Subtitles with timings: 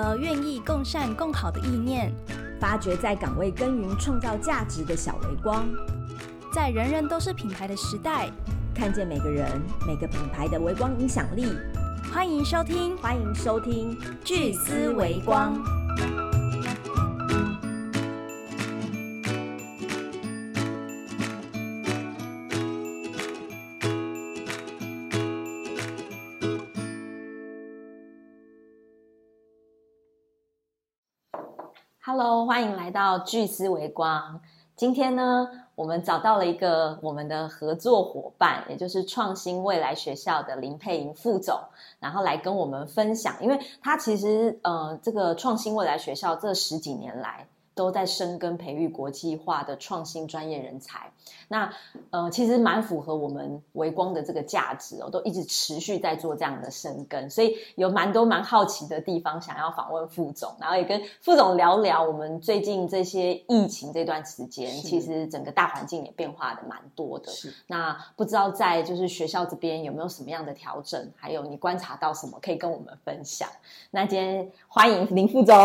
[0.00, 2.10] 合愿意共善共好的意念，
[2.58, 5.68] 发掘在岗位耕耘创造价值的小微光，
[6.54, 8.30] 在人人都是品牌的时代，
[8.74, 9.46] 看见每个人
[9.86, 11.52] 每个品牌的微光影响力。
[12.12, 15.79] 欢迎收听，欢迎收听聚思微光。
[32.22, 34.42] Hello，欢迎来到聚思微光。
[34.76, 41.58] 今天呢，我们找到了一个我们的合作伙伴，也就是创新未来学校的林佩莹副总，
[41.98, 43.34] 然后来跟我们分享。
[43.40, 47.46] 因为他其实呃，这个创新未来学校这十几年来。
[47.80, 51.10] 都在深耕培育国际化的创新专业人才，
[51.48, 51.72] 那
[52.10, 67.32] 呃其实蛮符合我们微光的这个价值哦，都一直持续在做这样的深耕，所以有蛮多蛮好奇的地方想要访问副总，然后也跟副总聊聊我们最近这些疫情这段时间，其实整个大环境也变化的蛮多的。
[67.32, 73.48] 是，那不知道在就是学校这边有没有什么样的调整，还有你观察到什么可以跟我们分享？
[73.90, 75.56] 那今天欢迎林副总，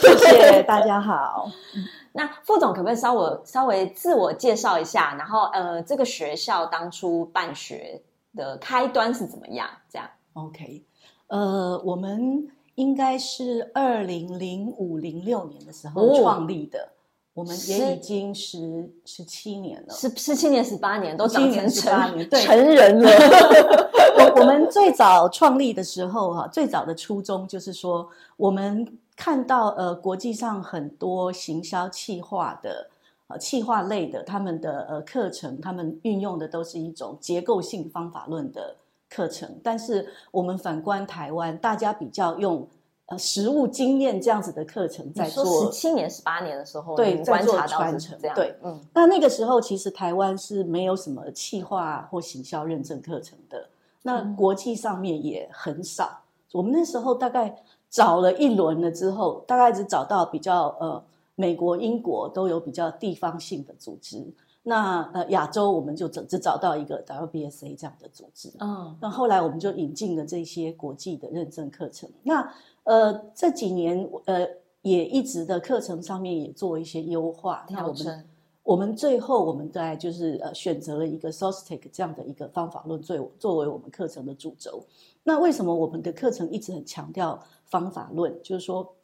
[0.00, 1.48] 谢谢大家好。
[2.12, 5.14] 那副总可不可以稍微稍微自我介绍一下？
[5.16, 8.02] 然后呃，这个学校当初办学
[8.34, 9.68] 的开端是怎么样？
[9.88, 10.82] 这样？OK，
[11.28, 16.88] 呃，我们应该是二零零五零六年的时候创立的，
[17.34, 23.10] 我们也已经十十七年了，十十七年十八年都长成成成人了。
[24.24, 28.86] 我我们最早创立的时候哈，最早的初衷就是说我们。
[29.16, 32.88] 看到呃，国际上很多行销企划的
[33.26, 38.74] 呃企划类的，他们的呃课程，他们运用的都是一种结构性方法论的
[39.10, 39.60] 课程。
[39.62, 42.66] 但是我们反观台湾，大家比较用
[43.08, 45.66] 呃实物经验这样子的课程在做。
[45.66, 48.18] 十七年、十八年的时候，对，在做传承。
[48.34, 48.80] 对，嗯。
[48.94, 53.68] 那那个时候其实台湾是没有什么企划或行销认证课程的，
[54.02, 56.20] 那国际上面也很少。
[56.52, 57.62] 我们那时候大概。
[57.92, 61.02] 找了一轮了之后，大概只找到比较呃，
[61.34, 64.24] 美国、英国都有比较地方性的组织。
[64.62, 68.48] 那呃，亚洲我们就只只找到一个 WBSA 这样的组织。
[68.60, 72.08] 嗯，那后来我们就引进了这些国际的认证课程。
[72.22, 72.48] 那
[72.84, 74.46] 呃，这几年呃，
[74.82, 77.66] 也一直的课程上面也做一些优化。
[77.70, 78.24] 那我们
[78.62, 84.84] 我们最后我们在就是呃，选择了一个 SOSTIC 这样的一个方法论作作为我们课程的主轴。
[85.22, 87.42] 那为什么我们的课程一直很强调？
[87.66, 88.96] 方法论就是说，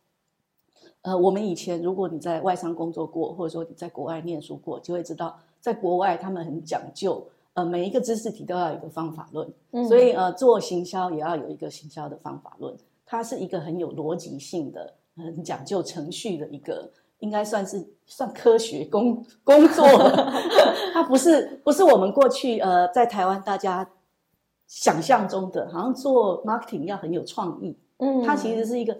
[1.03, 7.25] 呃，我们以前如果你在外商工作过，或者说你在国外念书过，就会知道，在国外他们很讲究，
[7.55, 9.49] 呃，每一个知识体都要有一个方法论，
[9.89, 16.91] 所以呃，做行销也要有一个行销的方法论，它是一个很有逻辑性的、很讲究程序的一个，
[17.27, 19.85] 应该算是算科学工工作，
[20.95, 23.91] 它不是不是我们过去呃在台湾大家
[24.69, 27.77] 想象中的，好像做 marketing 要很有创意。
[27.97, 28.97] 嗯，它其实是一个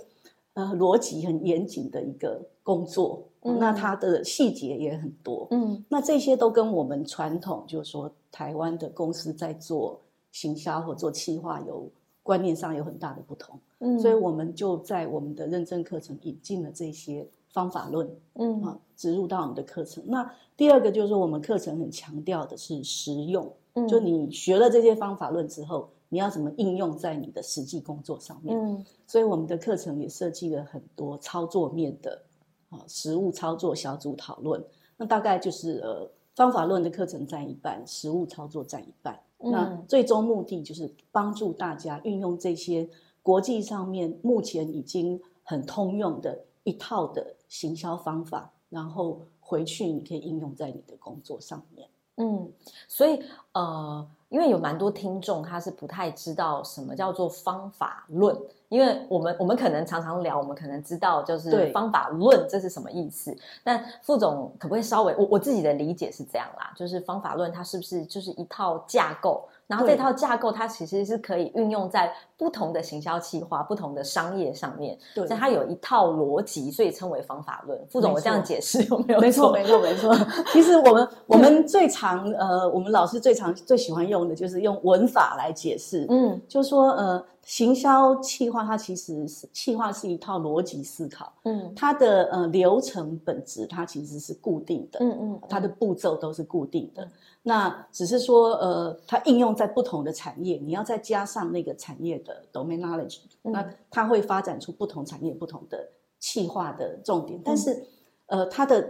[0.55, 5.47] 呃逻辑很严谨的一个工作，那它的细节也很多。
[5.53, 10.01] 嗯，那这些都跟我们传统就是说台湾的公司在做
[10.33, 11.89] 行销或做企划有
[12.25, 13.61] 观念上有很大的不同。
[13.79, 20.05] 嗯，所以我们就在我们的认证课程引进了这些方法论，嗯啊，植入到我们的课程。
[20.07, 25.89] 那第二个就是说，我们课程很强调的是实用，嗯就你学了这些方法论之后。
[26.09, 28.57] 你要怎么应用在你的实际工作上面？
[28.57, 32.23] 嗯，所以我们的课程也设计了很多操作面的
[32.71, 34.65] 啊，实物操作小组讨论。
[34.97, 39.19] 那大概就是呃，方法论的课程占一半，实物操作占一半。
[39.39, 42.89] 那最终目的就是帮助大家运用这些
[43.21, 51.89] 国际上面目前已经很通用的一套的行销方法，然后回去你可以应用在你的工作上面。
[52.17, 52.53] 嗯，
[52.89, 54.07] 所以呃。
[54.29, 58.37] 因为有蛮多听众，他是不太知道什么叫做方法论。
[58.69, 63.35] 因为我们我们可能常常聊，我们可能知道就是方法论这是什么意思。
[63.63, 69.49] 但副总可不可以稍微我我自己的理解是这样啦，就是方法论它是不是就是一套架构？
[69.67, 74.97] 然后这套架构它其实是可以运用在不同的行销企划、不同的商业上面。
[75.15, 77.79] 对，它有一套逻辑，所以称为方法论。
[77.89, 79.21] 副总，我这样解释有没有？
[79.21, 80.17] 没错， 没错，没错。
[80.53, 86.07] 其实我们我们最常呃，我们老师最常最喜欢用的就是用文法来解释。
[86.09, 87.25] 嗯，就说呃。
[87.47, 97.11] 行销企划它其实是企划是一套逻辑思考，嗯它的呃流程本质它其实是固定的，嗯嗯，它的步骤都是固定的嗯。
[97.45, 105.89] 那只是说，呃，它应用在不同的产业，你要再加上那个产业的 domain knowledge，、嗯那它会发展出不同产业不同的
[106.19, 107.41] 企划的重嗯点。
[107.45, 107.87] 但是，
[108.27, 108.85] 呃，它的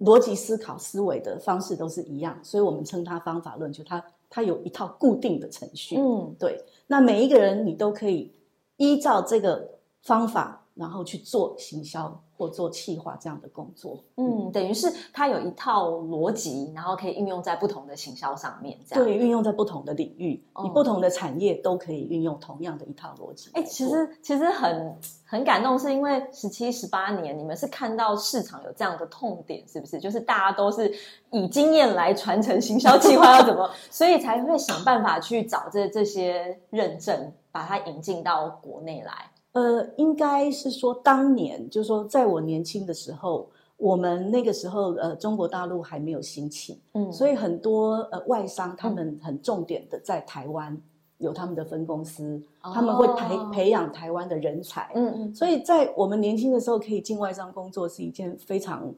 [0.00, 5.96] 逻辑思考思维的方式都是一样，所以我们称它方法论，就它它有一套固定的程序。
[5.98, 8.32] 嗯对，那每一个人你都可以
[8.78, 14.02] 依照这个方法，然后去做行销或做企划这样的工作。
[14.16, 19.04] 嗯，等于是它有一套逻辑，然后可以运用在不同的行销上面，这样。
[19.04, 23.62] 对，运用在不同的领域，哦你不同的产业都可以运用同样的一套逻辑哎。
[23.62, 24.96] 其实其实很
[25.26, 29.98] 很感动，是因为十七、十八年，你们是看到市场有这样的痛点，是不是？
[29.98, 30.90] 就是大家都是
[31.30, 39.30] 以经验来传承行销计划要怎么， 所以才会想办法去找这这些认证，把它引进到国内来。
[39.52, 50.76] 呃，应该是说当年，就是说在我年轻的时候，我们那个时候呃，中国大陆还没有兴起，嗯所以很多呃外商他们很重点的在台湾
[51.18, 54.90] 有他们的分公司，他们会培哦培养台湾的人才。
[54.94, 58.94] 嗯嗯，所以在我们年轻的时候，可以进外商工作是一件非常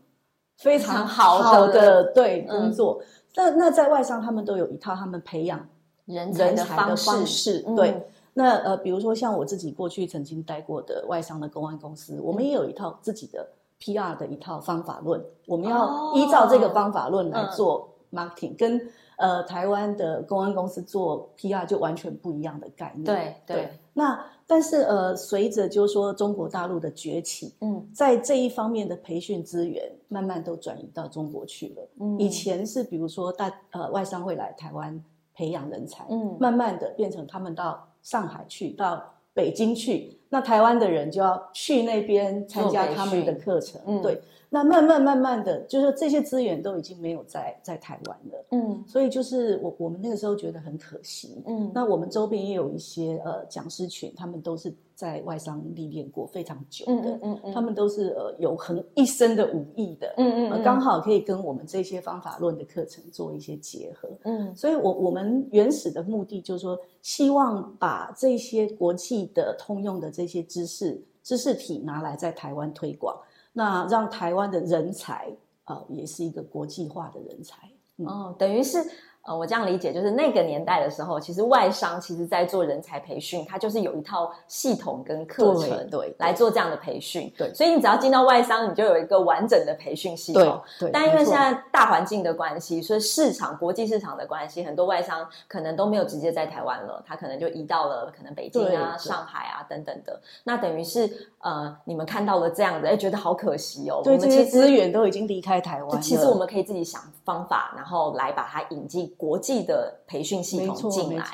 [0.58, 3.02] 非常常好的好的对嗯工作。
[3.34, 5.66] 那那在外商，他们都有一套他们培养
[6.04, 7.64] 人才的人才的方方式，式。
[7.66, 13.46] 嗯对，那呃，比如说像我自己过去曾经待过的外商的公安公司，我们也有一套自己的
[13.80, 17.50] PR 的一套方法论，我们哦要依照这个方法论来嗯。
[17.50, 18.80] 做 marketing，、跟
[19.16, 23.04] 呃台湾的公安公司做 PR 就完全不一样的概念。
[23.04, 27.88] 对对，那但是呃，随着就是说中国大陆的崛起，嗯。
[27.94, 31.88] 在这一方面的培训资源慢慢都转移到中国去了。
[32.00, 32.18] 嗯。
[32.18, 35.02] 以前是比如说大呃外商会来台湾
[35.34, 36.36] 培养人才，嗯。
[36.38, 44.00] 慢慢的变成他们到上海去，到北京去，那台湾的人就要去那边参加他们的课程，嗯。
[44.00, 44.18] 对。
[44.54, 48.84] 那慢慢慢慢的，就是这些资源都已经没有在在台湾了，嗯。
[48.86, 51.42] 所以就是我我们那个时候觉得很可惜。
[51.46, 64.06] 嗯，那我们周边也有一些呃讲师群，他们都是在外商历练过非常久的，嗯嗯嗯嗯，他们都是呃有很一身的武艺的，嗯嗯刚好可以跟我们这些方法论的课程做一些结合。
[64.24, 64.54] 嗯。
[64.54, 73.20] 所以我我们原始的目的就是说，希望把这些国际的通用的这这些知识知识体拿来在台湾推广，
[73.52, 75.28] 那让台湾的人才
[75.64, 77.68] 啊、也是一个国际化的人才。
[77.96, 78.78] 嗯哦，等于是
[79.24, 87.32] 呃，我这样理解，就是那个年代的时候，其实外商其实在做人才培训，它就是有一套系统跟课程对对来做这样的培训。
[87.38, 90.60] 对所以你只要进到外商，你就有一个完整的培训系统。
[90.80, 100.20] 对，但因为现在大环境的关系，所以市场国际市场的关系，很多外商可能都没有直接在台湾了，他可能就移到了可能北京啊、上海啊等等的。
[100.42, 101.08] 那等于是
[101.38, 104.00] 呃，你们看到了这样的，哎，觉得好可惜哦。
[104.02, 106.00] 对我们其实这些资源都已经离开台湾了。
[106.00, 111.24] 其实我们可以自己想方法，然后来把它引进国际的培训系统进来。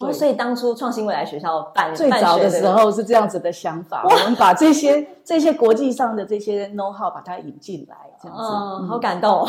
[0.00, 8.86] 哦，所以当初创新未来学校办最早的时，候是这样子的想法，我们把这些 这些国际上的这些 know how 把它引进来，这样子。
[8.88, 9.48] 好感动、哦。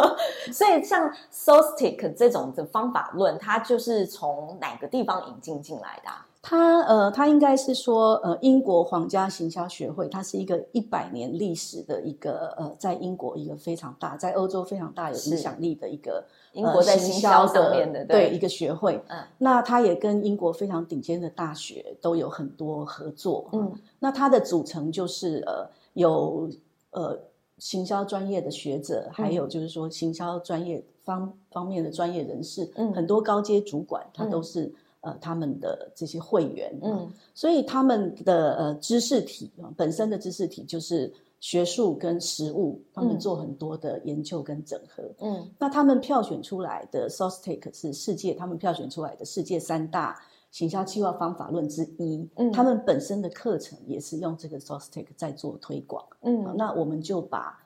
[0.50, 6.26] 所以像 SOSTIC 这种的方法论，它就是从哪个地方引进进来的、啊？
[6.42, 19.00] 它呃，它应该是说呃，英国皇家行销学会，它是一个一百年历史的一个呃，在英国一个非常大，在欧洲非常大有影响力的一个英国在呃行销的上面的对一个学会。
[19.08, 23.48] 嗯那它也跟英国非常顶尖的大学都有很多合作。
[23.52, 26.50] 嗯那它的组成就是呃有
[26.90, 27.16] 呃
[27.58, 34.72] 行销专业的学者，还有就是说行销专业方方面的专业人士，嗯很多高阶主管，他嗯都是、
[35.02, 36.76] 呃他们的这些会员。
[36.82, 45.02] 嗯所以他们的呃知识体啊，本身的知识体就是学术跟实务，他们嗯做很多的研究跟整合。
[45.20, 52.28] 嗯那他们票选出来的 SOSTIC 是世界，他们票选出来的世界三大行销计划方法论之一。
[52.36, 56.04] 嗯他们本身的课程也是用这个 SOSTIC 在做推广。
[56.20, 57.58] 嗯，那我们就把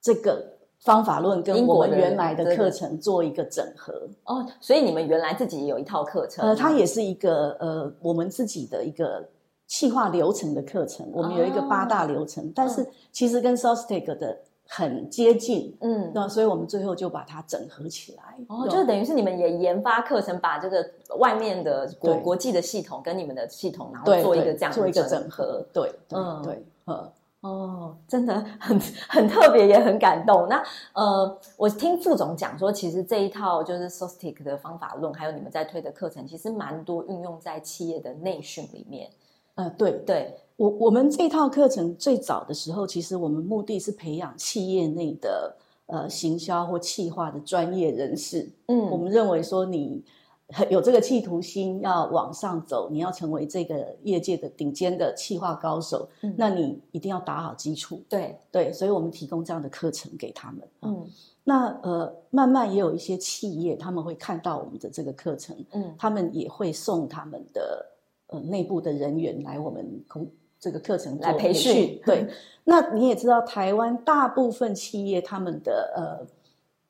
[0.00, 3.92] 这个方法论跟我们原来的课程做一个整合。
[4.24, 9.26] 哦，所以你们原来自己也有一套课程，呃，它也是一个呃我们自己的一个
[9.66, 11.08] 气化流程的课程。
[11.12, 14.36] 我们有一个八大流程，但是其实跟 SOSTIC 的
[14.68, 15.74] 很接近。
[15.80, 16.10] 嗯。
[16.12, 18.22] 那所以我们最后就把它整合起来。
[18.48, 20.84] 哦，就是等于是你们也研发课程，把这个
[21.18, 25.64] 外面的国对国际的系统跟你们的系统，然后做一个对这样的做一个整整合。
[25.72, 27.12] 对，对嗯对，呃，
[27.42, 30.46] 哦，真的很 很特别，也很感动。
[30.48, 30.62] 那
[30.94, 39.10] 呃，我听副总讲说，其实这一套就是 SOSTIC 的方法论，还有你们在推的课程，其实蛮多运用在企业的内训里面。
[39.56, 45.56] 呃，对对，我我们这套课程最早的时候，其实我们目的是培养企业内的
[45.86, 48.48] 呃行销或企划的专业人士。
[48.68, 50.04] 嗯，我们认为说你
[50.52, 58.02] 很有这个企图心要往上走，你要成为这个业界的顶尖的企划高手，嗯那你一定要打好基础。
[58.08, 60.60] 对，对，所以我们提供这样的课程给他们。
[60.82, 61.10] 嗯，嗯
[61.44, 67.86] 那呃，慢慢也有一些企业他们会看到我们的这个课程，嗯他们也会送他们的
[68.28, 70.30] 呃内部的人员来我们空
[70.60, 72.28] 这个课程做来培训对，
[72.62, 76.24] 那你也知道，台湾大部分企业他们的呃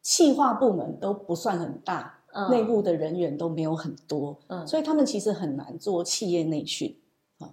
[0.02, 2.50] 企划部门都不算很大，嗯。
[2.50, 6.94] 内部的人员都没有很多，嗯，所以他们其实很难做企业内训，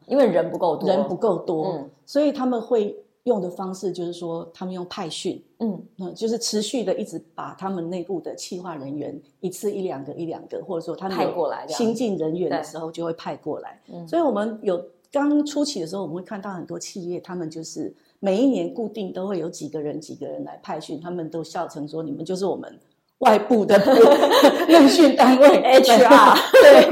[0.07, 1.89] 因为人不够多，人不够多，嗯。
[2.05, 5.43] 所以他们会用的方式就是说，他们用派训。
[5.59, 5.81] 嗯。
[5.97, 13.81] 嗯，就是持续的一直把他们内部的企划人员一次一两个一两个，或者说他们派过来新进人员的对时候就会派过来。
[13.91, 14.07] 嗯。
[14.07, 22.79] 所以我们有刚初期的时候，我们会看到很多企业，他们就是每一年固定都会有几个人几个人来派训，他们都笑称说你们就是我们
[23.19, 23.77] 外部的
[24.67, 25.47] 内训单位。
[25.81, 26.89] HR 对，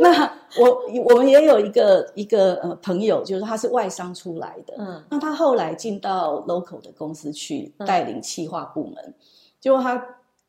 [0.00, 5.02] 那我我们也有一个一个呃朋友，就是他是外商出来的，嗯。
[5.10, 7.86] 那他后来进到 local 的公司去嗯。
[7.86, 9.14] 带领企划部门，
[9.60, 10.02] 结果他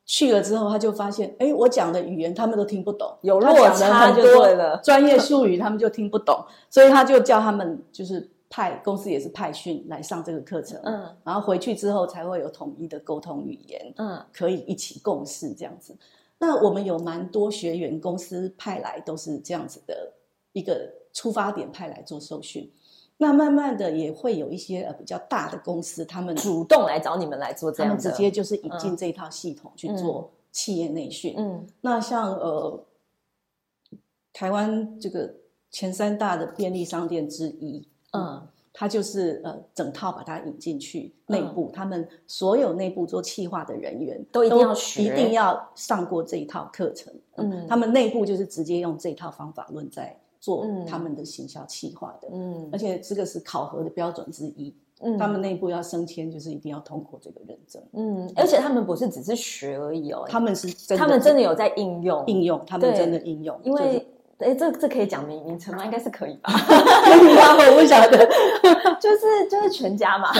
[0.05, 4.77] 去了之后，他就发现，哎，我讲的语言他们都听不懂，有落差就很多对了。
[4.83, 15.97] 专业术语他们就听不懂，所以他就叫他们就是派公司也是派训来上这个课程，嗯然后回去之后才会有统一的沟通语言，嗯可以一起共事这样子。
[16.37, 20.13] 那我们有蛮多学员公司派来都是这样子的
[20.51, 22.71] 一个出发点派来做受训。
[23.17, 31.33] 那慢慢的也会有一些呃比较大的公司，他们主动来找你们来做这他样的，们直接就是引进嗯这一套系统去做企业内训。
[31.39, 32.85] 嗯那像呃
[34.31, 35.33] 台湾这个
[35.71, 38.41] 前三大的便利商店之一，嗯
[38.75, 47.13] 他就是呃整套把它引进去内嗯部，他们所有内部做企划的人员都一定要学一定要上过这一套课程。
[47.35, 54.73] 嗯他们内部就是直接用这套方法论在做嗯他们的行销企划的，嗯而且这个是考核的标准之一。
[55.05, 57.81] 嗯他们内部要升迁，就是一定要通过这个认证。
[57.91, 64.07] 嗯，而且他们不是只是学而已哦，他们是真的他们真的有在应用，应用，他们真的应用，因为
[64.43, 65.83] 哎，这这可以讲名名称吗？
[65.85, 66.51] 应该是可以吧？
[66.53, 68.17] 我不晓得，
[68.99, 70.31] 就是就是全家嘛，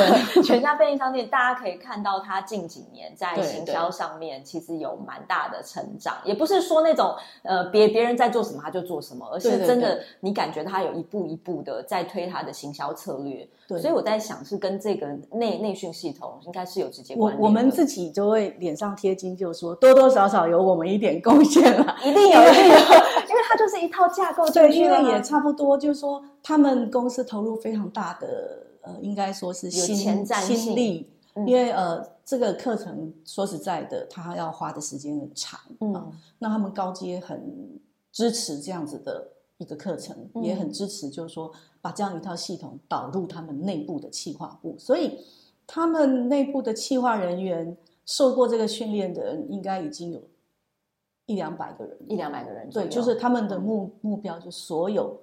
[0.44, 17.46] 全家便利商店，大家可以看到它近几年在行销上面其实有蛮大的成长，也不是说那种呃别别人在做什么他就做什么，而是真的你感觉他有一步一步的在推他的行销策略，对所以我在想是跟这个内内训系统应该是有直接关联的。
[17.46, 21.96] 我们自己就会脸上贴金，就说多多少少有我们一点贡献了。
[22.04, 31.48] 一定有一定有，因为他就是一套架构进对，去了因为也差不多，就是说他们公司投入非常大的，呃，应该说是心前瞻心力，嗯。
[31.48, 35.94] 因为呃，这个课程说实在的，他要花的时间很长，嗯。
[35.94, 36.08] 啊
[36.40, 37.40] 那他们高阶很
[38.12, 40.44] 支持这样子的一个课程，嗯。
[40.44, 45.20] 也很支持，就是说把这样一套系统导入他们内部的企划部，所以
[45.66, 50.22] 他们内部的企划人员受过这个训练的人，应该已经有
[51.26, 55.20] 一两百个人，一两百个人左对，就是他们的目目标，就所有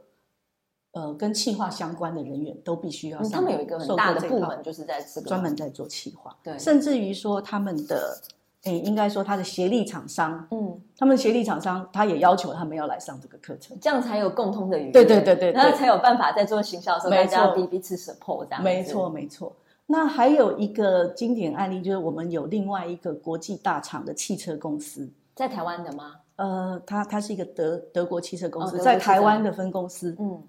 [0.93, 3.33] 呃跟企划相关的人员都必须要嗯上。
[3.33, 8.19] 他们有一个很大的部门，就是在这个专门在做企划，对甚至于说他们的，
[8.65, 10.81] 诶，应该说他的协力厂商，嗯。
[10.99, 13.75] 他们协力厂商他也要求他们要来上这个课程。
[13.81, 18.65] 这样才有共通的语言，对对对对对 然后才有办法在做行销的时候，大家要彼彼此 support 这样子。
[18.65, 19.51] 没错，没错。
[19.87, 25.09] 那还有一个经典案例，就是我们有另外一个国际大厂的汽车公司，
[25.41, 26.17] 在台湾的吗？
[26.37, 30.15] 呃，它它是一个德德国汽车公司，哦在台湾的分公司。
[30.19, 30.43] 嗯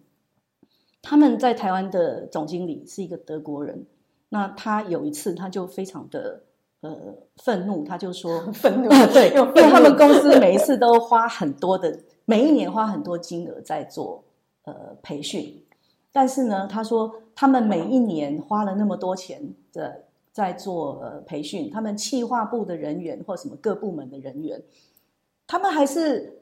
[1.01, 3.85] 他们在台湾的总经理是一个德国人，
[4.29, 6.43] 那他有一次他就非常的
[6.81, 14.23] 呃愤怒，他就说 愤怒 对，因为他们公司每一次都花很多的，每一年花很多金额在做
[14.65, 15.65] 呃培训，
[16.11, 19.41] 但是呢，他说他们每一年花了那么多钱
[19.73, 24.61] 的在做呃培训，他们企划部的人员或什么各部门的人员，
[25.47, 26.41] 他们还是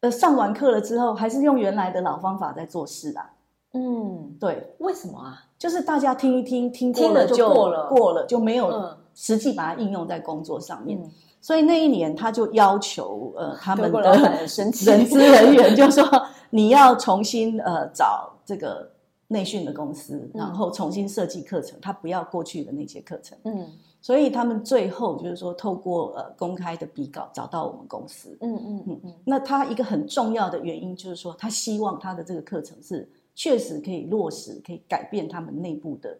[0.00, 3.30] 呃上完课了之后，还是用原来的老方法在做事啊。
[3.72, 5.44] 嗯，对，为什么啊？
[5.58, 10.98] 就是大家听一听，听过听了就过了过了就没有嗯实际把它应用在工作上面。
[11.02, 14.16] 嗯所以那一年他就要求呃他们的
[14.48, 16.04] 人资人员就说
[16.50, 18.90] 你要重新呃找这个
[19.28, 23.36] 内训的公司，然后重新设计课程，他不要过去的那些课程。
[23.44, 23.66] 嗯
[24.02, 28.38] 所以他们最后就是说，透过呃公开的比稿找到我们公司。
[28.40, 36.16] 嗯嗯嗯嗯那他一个很重要的原因就是说，他希望他的这个课程是确实可以落实，可以改变他们内部的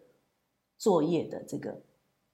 [0.77, 1.79] 作业的这个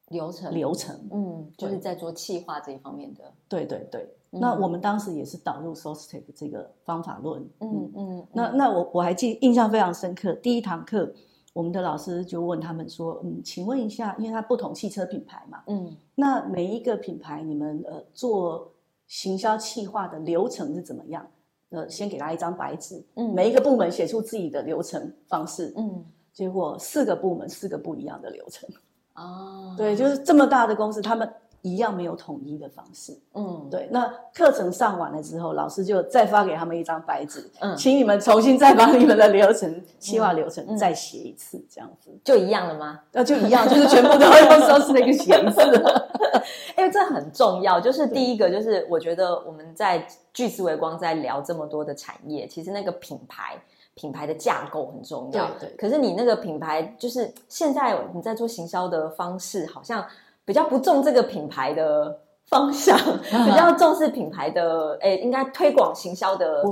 [0.10, 0.96] 流程流程。
[1.12, 3.24] 嗯，就是在做气化这一方面的。
[3.48, 4.02] 对对对。
[4.02, 7.40] 嗯那我们当时也是导入 SOSTEC 这个方法论。
[7.60, 11.14] 嗯嗯，那那我我还记印象非常深刻，第一堂课
[11.54, 18.74] 我们的老师就问他们说，嗯，请问一下，因为它不同汽车品牌嘛，嗯那每一个品牌你们呃做
[19.06, 21.28] 行销气化的流程是怎么样？
[21.70, 28.68] 呃，先给他一张白纸，嗯每一个部门写出自己的流程方式，嗯结果四个部门四个不一样的流程，
[29.14, 33.18] 啊，对，就是这么大的公司，他们一样没有统一的方式。
[33.34, 43.00] 嗯对，那课程上完了之后，老师就再发给他们一张白纸，嗯请你们重新再把你们的流程、计划流程嗯再写一次，这样子，就一样了吗？
[43.12, 45.62] 那就一样，就是全部都要用 SOS 那个写一次。
[46.78, 53.56] 因为这很重要，就是第一个，就是我觉得我们在聚思维光在聊这么多的产业，其实那个品牌
[53.96, 55.46] 品牌的架构很重要。
[55.60, 60.06] 对对可是你那个品牌，就是现在你在做行销的方式，好像
[60.46, 62.98] 比较不重这个品牌的方向，
[63.46, 66.64] 比较重视品牌的，哎，应该推广行销的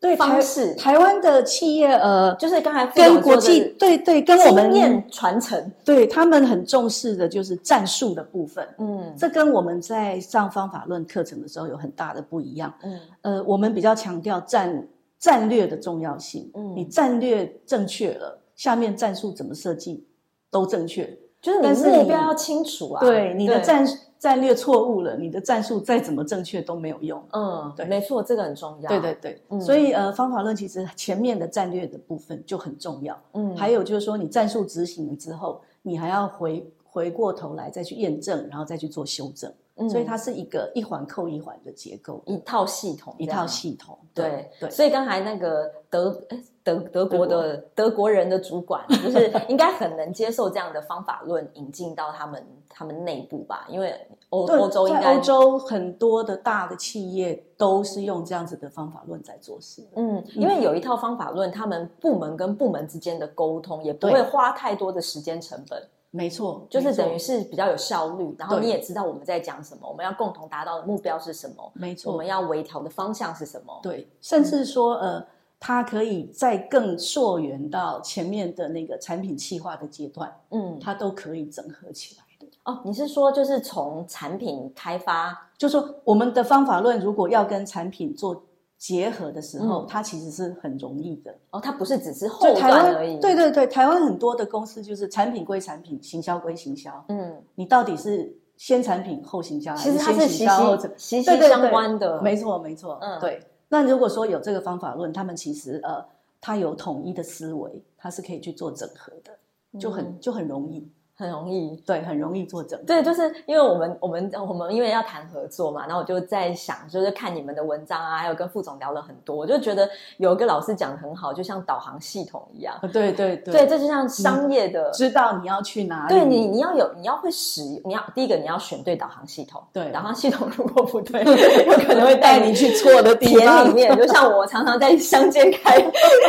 [0.00, 0.72] 对方式。
[0.76, 8.66] 台湾的企业，呃，就是刚才跟国际对对，跟我们经验传承，对他们很重视的就是战术的部分。
[8.78, 12.72] 嗯这跟我们在上方法论课程的时候有很大的不一样。
[12.82, 14.86] 嗯呃，我们比较强调战
[15.18, 16.50] 战略的重要性。
[16.54, 20.06] 嗯你战略正确了，下面战术怎么设计
[20.50, 21.18] 都正确。
[21.40, 23.86] 就是但是你你目标要清楚啊，对，你的对战
[24.18, 27.22] 战略错误了，你的战术再怎么正确都没有用。
[27.32, 28.88] 嗯，对没错，这个很重要。
[28.88, 33.16] 对对对，嗯所以呃，方法论其实前面的战略的部分就很重要。
[33.34, 39.52] 嗯，还有就是说，你战术执行了之后，你还要回回过头来再去验证，然后再去做修正。
[39.78, 43.46] 嗯所以它是一个一环扣一环的结构，一套系统，一套。
[43.46, 43.98] 系统。
[44.12, 53.94] 对对，所以刚才那个德哎德德国的德国人的主管，就是应该很能接受这样的方法论引进到他们他们内部吧，因为
[54.30, 59.86] 欧欧洲应该欧洲很多的大的企业都是用这样子的方法论在做事。
[59.94, 73.78] 嗯，因为有一套方法论，他们部门跟部门之间的沟通也不会花太多的时间成本，没错，就是等于是比较有效率，然后你也知道我们在讲什么，我们要共同达到的目标是什么，没错，我们要微调的方向是什么。
[73.82, 75.26] 对，甚至说呃，
[75.60, 82.46] 它可以再更溯源到前面的那个产品企划的阶段，嗯，它都可以整合起来的。
[82.64, 88.42] 哦，你是说就是从产品开发，就说我们的方法论如果要跟产品做
[88.78, 89.86] 结合的时候，嗯。
[89.88, 91.34] 它其实是很容易的。
[91.50, 97.04] 哦，它不是只是后就台湾而已，对，对对，台湾很多的公司就是产品归产品，行销归行销。
[97.08, 103.18] 嗯，你到底是先产品后行销，还是先行销后产息息相关的，没错没错，嗯。
[103.20, 103.42] 对。
[103.68, 106.02] 那如果说有这个方法论，他们其实呃，
[106.40, 110.18] 它有统一的思维，它是可以去做整合的，就很、嗯。
[110.20, 110.88] 就很容易，
[111.18, 111.76] 很容易。
[111.84, 112.84] 对，很容易做整合。
[112.86, 122.78] 对，就是因为我们我们我们因为要谈合作嘛，然后我就在想，就是看你们的文章啊，还有跟副总聊了很多，我就觉得有一个老师讲的很好，就像导航系统一样。
[122.82, 131.20] 呃对对对对，这就像商业的，知道你要去哪里，对你你要有你要会使，你要第一个你要选对导航系统，对导航系统如果不对，
[131.66, 135.82] 有可能会带带你去错的地田方里面，就像我常常在乡间开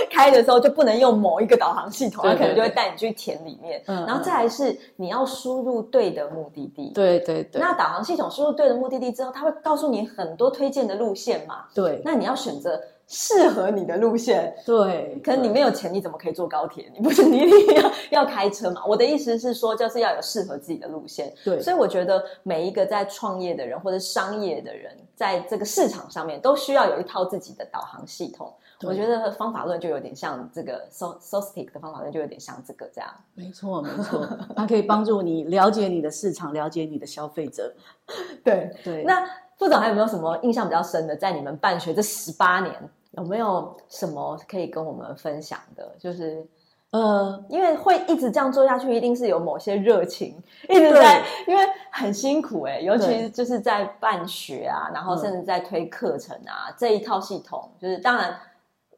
[0.09, 3.83] 开的时候，就不能用某一个导航系统，对它可能就会带你去田里面。
[3.87, 6.91] 嗯然后再来是你要输入对的目的地。
[6.93, 11.65] 对对对，那导航系统输入对的目的地之后，它会告诉你很多推荐的路线嘛？
[11.73, 14.55] 对那你要选择适合你的路线。
[14.63, 16.89] 对，可能你没有钱，你怎么可以坐高铁？
[16.95, 18.85] 你不是你一定要要开车嘛？
[18.85, 21.33] 我的意思是说，就是要有适合自己的路线。
[21.43, 28.53] 对，所以我觉得每一个在创业的人或者商业的人，在这个市场上面都需要有一套自己的导航系统。
[28.83, 33.09] 我觉得方法论就有点像这个 so Sostic 的方法论，就有点像这个这样。
[33.33, 37.73] 没错没错， 它可以帮助你了解你的市场，了解你的消费者。
[38.41, 39.21] 对，对，那
[39.57, 41.13] 副总还有没有什么印象比较深的？
[41.13, 42.73] 在你们办学这十八年，
[43.11, 45.95] 有没有什么可以跟我们分享的？
[45.99, 46.45] 就是
[46.91, 50.35] 呃，因为会一直这样做下去，一定是有某些热情
[50.67, 58.35] 一直在，因为很辛苦哎、尤其是就是在办学啊，然后甚至在推课程啊、这一套系统，就是当然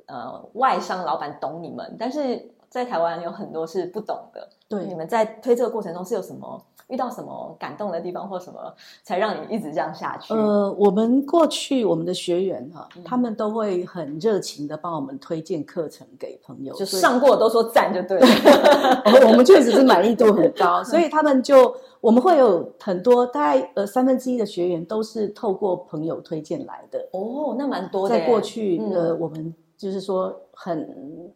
[0.06, 4.48] 呃外商老板懂你们，但是在台湾有很多是不懂的。
[4.78, 8.60] 对你们在推这个过程中是有什么遇到什么感动的地方，或什么
[9.04, 10.34] 才让你一直这样下去？
[10.34, 18.28] 呃，我们过去我们的学员哈、嗯他们都会很热情的帮我们推荐课程给朋友，就所以上过都说赞就对了。
[19.24, 27.00] 我我们确实是满意度很高， 所以他们就我们会有很多大概呃三分之一的学员都是透过朋友推荐来的。
[27.12, 28.16] 哦，那蛮多的。
[28.16, 31.34] 在过去嗯呃，我们就是说很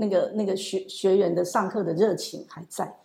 [0.00, 2.96] 那个那个学学员的上课的热情还在。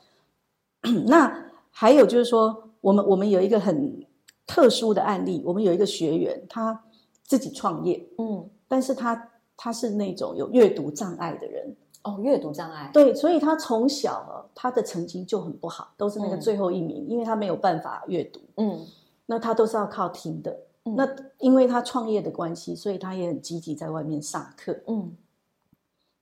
[1.05, 4.05] 那还有就是说，我们我们有一个很
[4.47, 6.83] 特殊的案例，我们有一个学员他
[7.23, 12.89] 自己创业，嗯，但是他他是那种有阅读障碍的人，哦，阅读障碍。
[12.93, 18.79] 对，所以他从小啊他的成绩就很不好，都是那个嗯最后一名，因为他没有办法阅读，嗯
[19.25, 20.51] 那他都是要靠听的。
[20.85, 24.79] 嗯那因为他创业的关系，所以他也很积极在外面上课。
[24.87, 25.17] 嗯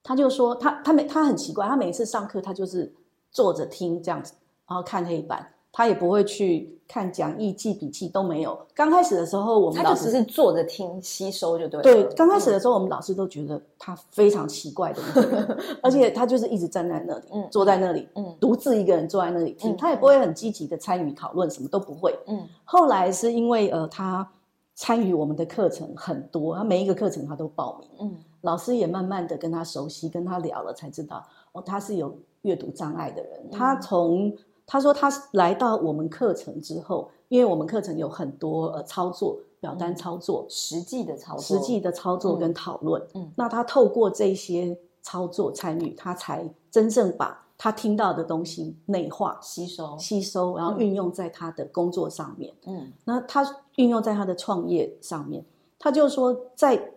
[0.03, 2.93] 他就说他他每他很奇怪，他每一次上课他就是
[3.31, 4.33] 坐着听这样子，
[4.67, 8.59] 然后看黑板，他也不会去看讲义、记笔记都没有。
[8.75, 11.83] 刚开始的时候，我们他就只老师是坐着听吸收就对了。
[11.83, 22.13] 对刚开始嗯的时候，我们老师都觉得他非常奇怪的一个人， 而且他就是一直站在那里，嗯坐在那里，嗯独自一个人坐在那里听，嗯他也不会很积极的参与讨论，什么都不会。
[22.27, 24.29] 嗯后来是因为呃，他
[24.75, 27.89] 参与我们的课程很多，他每一个课程他都报名。
[28.01, 33.39] 嗯老师也慢慢的跟他熟悉，跟他聊了，才知道哦，他是有阅读障碍的人。
[33.45, 33.49] 嗯。
[33.51, 34.33] 他从
[34.65, 43.31] 他说他来到我们课程之后，因为我们课程有很多呃操作表单操作、实际的操作，实际的操作跟讨论，嗯。
[43.35, 49.97] 那他透过这些操作参与，他才真正把他听到的东西内化、吸收。
[49.97, 50.79] 吸收，然后嗯。
[50.79, 52.53] 运用在他的工作上面。
[52.65, 52.91] 嗯。
[53.05, 53.45] 那他
[53.77, 55.45] 运用在他的创业上面，
[55.79, 56.92] 他就说，在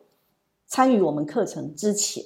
[0.66, 2.24] 参与我们课程之前，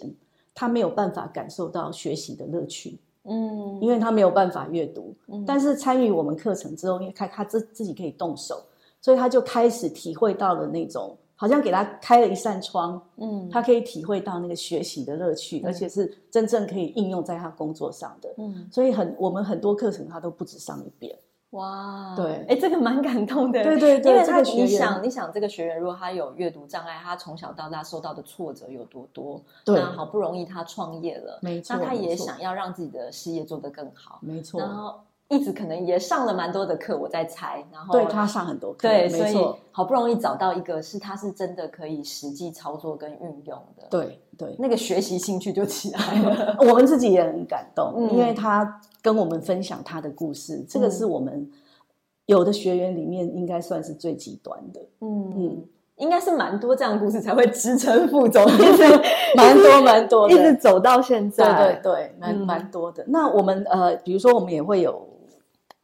[0.54, 5.14] 他没有办法感受到学习的乐趣，嗯，因为他没有办法阅读。
[5.28, 8.62] 嗯但是参与我们课程之后，因为他他自自己可以动手，
[9.00, 18.34] 所以他就开始体会到了那种，好像给他开了一扇窗，嗯他可以体会到那个学习的乐趣，而且是真正可以应用在他工作上的。
[18.38, 21.16] 嗯所以很，我们很多课程他都不止上一遍。
[21.50, 22.46] 哇，对。
[22.48, 29.42] 哎，这个蛮感动的，对对对因为他你想，你想这个学员如果他有阅读障碍，他从小到大受到的挫折有多多？
[29.64, 35.00] 对那好不容易他创业了，没错那他也想要让自己的事业做得更好，没错，然后
[35.30, 46.56] 一直可能也上了蛮多的课，我在猜，然后对他上很多课，对，所以没错，好不容易找到一个是他是真的可以实际操作跟运用的，，对对，那个学习兴趣就起来了。
[46.66, 51.48] 我们自己也很感动，嗯因为他跟我们分享他的故事，这个是我们
[52.26, 55.64] 有的学员里面应该算是最极端的，嗯嗯，
[55.94, 58.82] 应该是蛮多这样的故事才会支撑副总一直
[59.36, 61.80] 蛮多蛮多的，一直走到现对在。
[61.80, 63.04] 对对，蛮嗯蛮多的。
[63.06, 65.06] 那我们呃，比如说我们也会有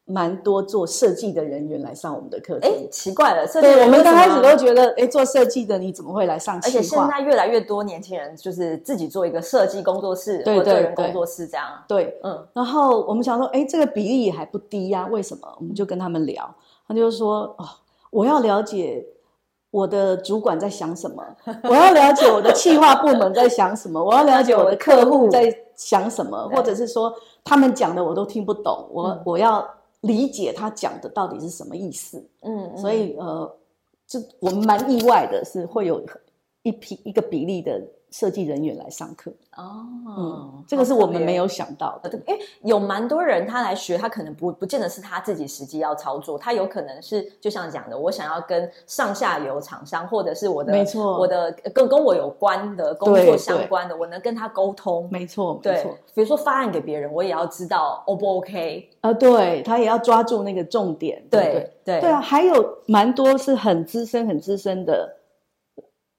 [0.09, 2.71] 蛮多做设计的人员来上我们的课程。
[2.71, 6.61] 哎，奇怪了，设计对，我们刚开始都觉得，哎，做设计的你怎么会来上而？
[6.71, 11.67] 且现在越来越多年轻人就是自己做一个设计工作室或者个人对工作室这样。
[11.89, 15.49] 对，嗯然后我们想说，哎，这个比例也还不低呀、为什么？
[15.59, 16.55] 我们就跟他们聊，
[16.87, 17.67] 他就说，哦，
[18.11, 19.05] 我要了解
[19.73, 21.23] 我的主管在想什么，
[21.69, 29.69] 我要了解我的企划部门在想什么， 我要了解我的客户在想什么，或者是说他们讲的我都听不懂，我、嗯我要
[30.07, 32.25] 理解他讲的到底是什么意思。
[32.41, 33.57] 嗯，嗯所以呃，
[34.07, 36.03] 就我们蛮意外的是，会有
[36.63, 37.81] 一批一个比例的
[38.17, 39.31] 设计人员来上课。
[39.57, 42.11] 哦嗯，，这个是我们没有想到的。
[42.27, 55.07] 因为有蛮多人他来学，他可能不不见得是他自己实际要操作，他有可能是就像讲的，我想要跟上下游厂商或者是我的没错我的跟跟我有关的工作相关的，我能跟他沟通。
[55.13, 58.89] 没错，没对错。，比如说发案给别人，我也要知道 O 不 OK。
[59.03, 65.17] 啊，对他也要抓住那个重点，对对对啊，还有蛮多是很资深、很资深的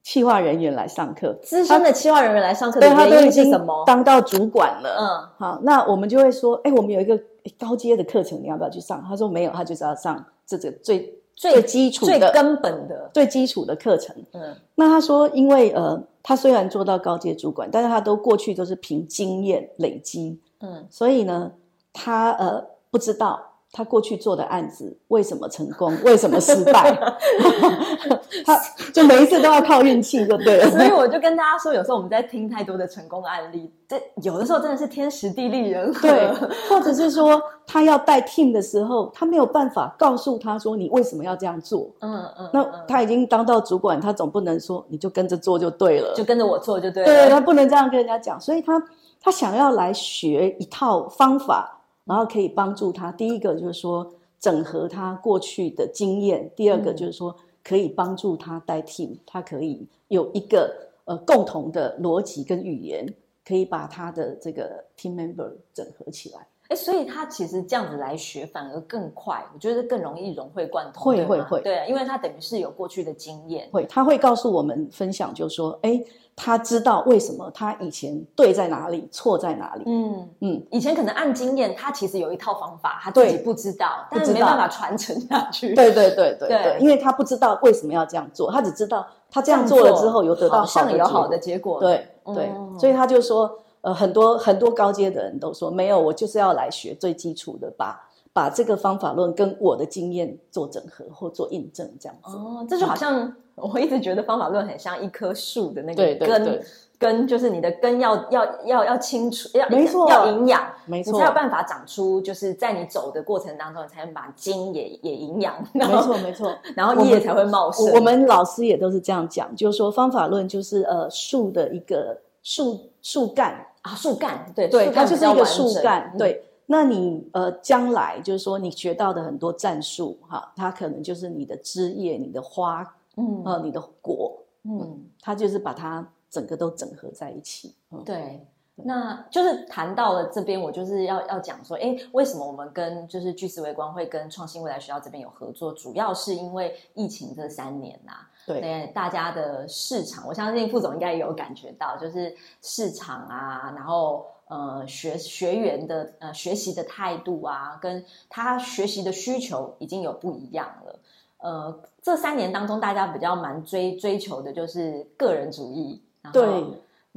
[0.07, 3.83] 企划人员来上课，资深的企划人员来上课的对他都原已经因是什么？
[3.85, 4.95] 当到主管了。
[4.97, 7.19] 嗯，好，那我们就会说，哎，我们有一个
[7.59, 9.03] 高阶的课程，你要不要去上？
[9.05, 14.15] 他说没有，他就是要上这个最最基础的、最根本的，最基础的课程。
[14.31, 21.51] 嗯那他说，因为呃，他虽然做到高阶主管，但是他都过去都是凭经验累积，嗯所以呢，
[21.91, 26.91] 他呃不知道他过去做的案子为什么成功，为什么失败，
[28.45, 28.59] 他
[28.93, 30.69] 就每一次都要靠运气，就对了。
[30.71, 36.07] 所以我就跟大家说，有时候我们在听太多的成功案例，这有的时候真的是天时地利人和。
[36.07, 36.33] 对，
[36.69, 41.89] 或者是说他要带 team 的时候，他没有办法告诉他说你为什么要这样做。
[41.99, 46.13] 嗯嗯，那嗯他已经当到主管，他总不能说你就跟着做就对了。
[46.15, 47.05] 就跟着我做就对了。
[47.05, 48.81] 对，他不能这样跟人家讲，所以他
[49.21, 51.76] 他想要来学一套方法，
[52.07, 53.11] 然后可以帮助他。
[53.11, 60.73] 第一个就是说整合他过去的经验，第二个就是说可以帮助他带 team，他可以有一个
[61.05, 63.13] 呃共同的逻辑跟语言，
[63.45, 66.46] 可以把他的这个 team member 整合起来。
[66.69, 71.03] 哎，所以他其实这样子来学反而更快，我觉得更容易融会贯通。
[71.03, 73.69] 会会会对啊，因为他等于是有过去的经验。
[73.71, 76.01] 会，他会告诉我们分享，就是说，哎，
[76.35, 79.83] 他知道为什么他以前对在哪里，错在哪里。
[79.85, 85.73] 嗯嗯，以前可能按经验，他其实有一套方法，他自己不知道，但是没办法传承下去。
[85.73, 91.79] 对对对对对对，因为他不知道为什么要这样做，他只知道他这样做了之后有得到好像有好的结结果。
[91.79, 91.81] 果。
[91.81, 93.49] 对对，嗯所以他就说，
[93.81, 102.35] 呃，很多很多高阶的人都说，没有，我就是要来学最基础的，把把这个方法论跟我的经验做整合或做印证，这样子。
[102.35, 106.61] 哦，这就好像我一直觉得方法论很像一棵树的那个对对根，对
[106.99, 116.51] 根就是你的根要要要要清楚，要没错要营养，没错你才有办法长出，就是在你走的过程当中，你才能把茎也也营养，然没错没错。
[116.75, 117.85] 然后叶才会茂盛。
[117.87, 126.43] 我我们老师也都是这样讲，就是说方法论就是呃树的一个树树干，啊，树干对对，它就是一个树干，嗯对。
[126.65, 132.83] 那你呃，将来就是说你学到的很多战术哈，它可能就是你的枝叶、你的花
[133.15, 137.73] 嗯呃、你的果，嗯，它就是把它整个都整合在一起。
[137.91, 138.45] 嗯，对。
[138.75, 145.71] 那就是谈到了这边，我就是要要讲说，哎，为什么我们跟就是巨思维光会跟创新未来学校这边有合作？
[145.71, 148.11] 主要是因为疫情这三年呐、
[148.47, 160.99] 对对大家的市场，我相信副总应该也有感觉到，就是市场啊，然后呃学学员的呃学习的态度啊，跟他学习的需求已经有不一样了。
[161.39, 166.63] 呃，这三年当中，大家比较蛮追追求的就是个人主义，然后对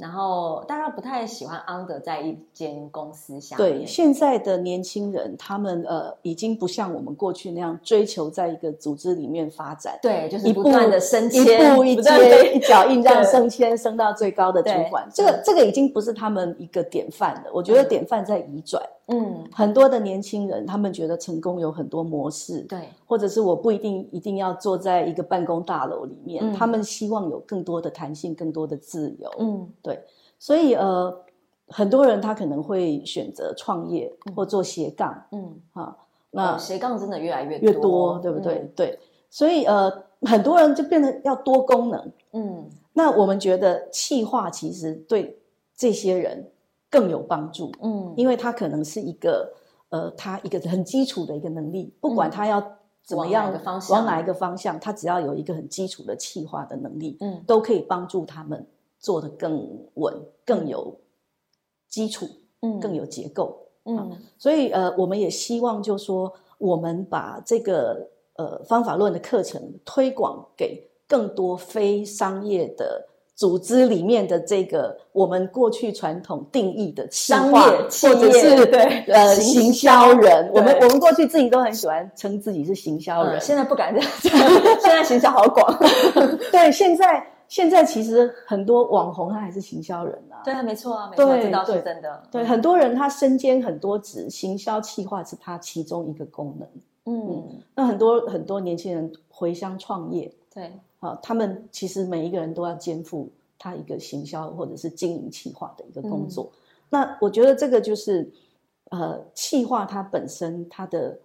[0.01, 15.07] 然后大家不太喜欢 under 在一间公司下面，对，现在的年轻人，他们呃已经不像我们过去那样追求在一个组织里面发展，对，就是一步不断的升一迁，步一 不断阶一脚印 这样升迁，升到最高的主管。
[15.13, 17.51] 这个这个已经不是他们一个典范了。
[17.53, 19.00] 我觉得嗯典范在移转，嗯，
[19.51, 29.29] 很多的年轻人他们觉得成功有很多模式，对，或者是我不一定一定要坐在一个办公大楼里面，嗯他们希望有更多的弹性，更多的自由。
[29.39, 30.03] 嗯对
[30.39, 31.15] 所以呃，
[31.67, 35.95] 很多人他可能会选择创业嗯或做斜杠嗯，啊。
[36.31, 38.71] 那哦斜杠真的越来越越多，对不对？
[38.75, 42.11] 对，所以呃，很多人就变得要多功能。
[42.33, 42.69] 嗯？
[42.93, 45.37] 那我们觉得气化其实对
[45.75, 46.50] 这些人
[46.91, 49.51] 更有帮助，嗯嗯，因为他可能是一个
[49.89, 52.61] 呃，他一个很基础的一个能力，不管他要
[53.03, 58.67] 怎么样往哪个方向往哪一个方向，他只要有一个很基础的气化的能力，嗯都可以帮助他们
[58.99, 60.13] 做得更稳、
[60.45, 60.95] 更有
[61.87, 62.27] 基础、
[62.61, 63.57] 嗯更有结构。
[63.85, 73.07] 嗯所以呃，我们也希望就说，我们把这个呃方法论的课程推广给更多非商业的
[73.41, 84.31] 组织里面的这个我们过去传统定义的商划业企或者业是对呃行行销销人，我们对我们过去自己都很喜欢称自己是行销人嗯，，现在不敢这样讲，
[84.79, 85.75] 现在形象好广。
[86.53, 92.21] 对，现在现在其实很多网红他还是行销人啊，对啊，没错啊，没错，对这倒是真的。
[92.29, 96.67] 对，很多人他身兼很多职，行销企划是他其中一个功能。
[97.05, 106.51] 嗯，那很多很多年轻人回乡创业对，啊，他们其实每一个人都要肩负他一个行销或者是经营企划的一个工作。
[106.89, 108.29] 那我觉得这个就是
[108.89, 111.17] 呃，企划它本身它的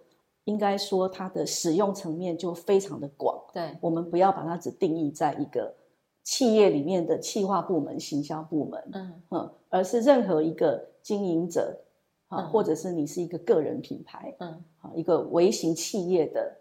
[0.45, 5.73] 应该说它的使用层面就非常的广，对，我们不要把它只定义在一个
[6.23, 9.21] 企业里面的企划部门、行销部门，嗯。
[9.31, 11.77] 嗯，而是任何一个经营者
[12.29, 12.49] 啊，嗯。
[12.49, 14.63] 或者是你是一个个人品牌，嗯。
[14.79, 16.55] 啊，一个微型企业的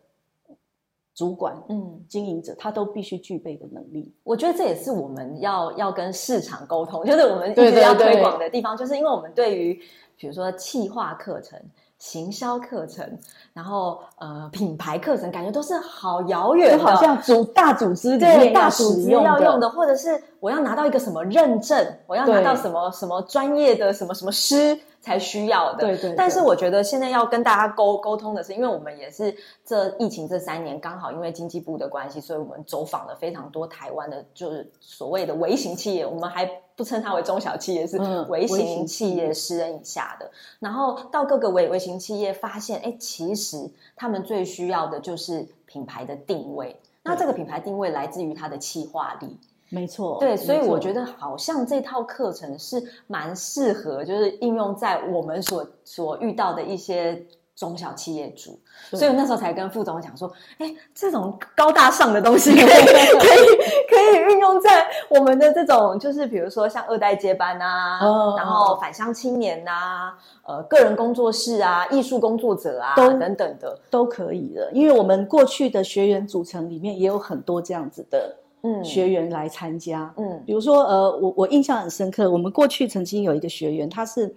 [1.17, 4.15] 主管、嗯，经营者，他都必须具备的能力。
[4.23, 9.81] 我觉得这也是我们要要跟市场沟通，就是我们一直要推广的地方，就是因为我们对于
[10.19, 11.59] 比如说企划课程、
[11.99, 13.19] 行销课程，
[13.55, 25.79] 然后呃品牌课程，感觉都是好遥远的，就好像组大组织对大组织要用的，或者是我要拿到一个什么认证，我要拿到什么什么专业的什么什么师才需要的。
[25.79, 29.33] 对对对但是我觉得现在要跟大家沟沟通的是，因为我们也是
[29.65, 40.29] 这疫情这三年刚好因为经济部的关系，所以我们走访了非常多台湾的，就是所谓的微型企业，我们还不称它为中小企业，是嗯微微型型企业企业十人以下的。
[40.59, 46.75] 然后到各个微微型企业，发现哎，其实他们最需要的就是品牌的定位。
[47.05, 57.21] 那这个品牌定位来自于它的企划力，没错，对，所以我觉得得好像这套课程是蛮适合，就是应用在我们所所遇到的一些
[57.55, 58.59] 中小企业主。
[58.93, 63.47] 所以我那时候才跟副总讲说，哎，这种高大上的东西可以 可以
[63.89, 70.13] 可以运用在我们的这种，就是比如说像二代接班啊，哦然后返乡青年呐、
[70.45, 80.13] 呃，个人工作室啊，艺术工作者啊都等等的，都可以的，因为我们过去的学员组成里面也有很多这样子的嗯学员来参加。
[80.17, 84.35] 嗯比如说，呃，我我印象很深刻，我们过去曾经有一个学员，他是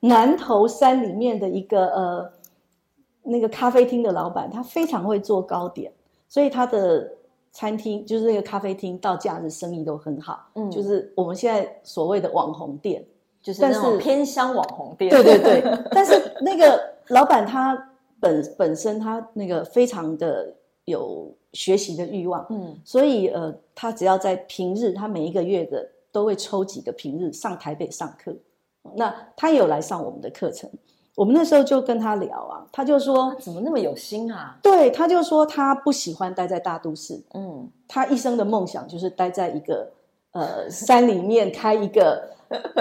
[0.00, 2.32] 南头山里面的一个呃
[3.22, 5.92] 那个咖啡厅的老板，他非常会做糕点，
[6.28, 7.10] 所以他的
[7.52, 13.04] 餐厅就是那个咖啡厅到假日生意都很好，嗯就是我们现在所谓的网红店。
[13.42, 15.62] 就是那但是种偏乡网红店，对对对，
[15.92, 16.12] 但是
[16.42, 17.74] 那个老板他
[18.20, 22.76] 本本身他那个非常的有学习的欲望，嗯。
[22.84, 28.34] 所以呃，他只要在平日，他每一个月的都会抽几个平日上台北上课。
[28.94, 30.68] 那他也有来上我们的课程，
[31.14, 34.58] 我们那时候就跟他聊啊，他就说，怎么那么有心啊？
[34.62, 37.68] 对，他就说他不喜欢待在大都市，嗯。
[37.86, 39.86] 他一生的梦想就是待在一个
[40.30, 42.26] 呃山里面开一个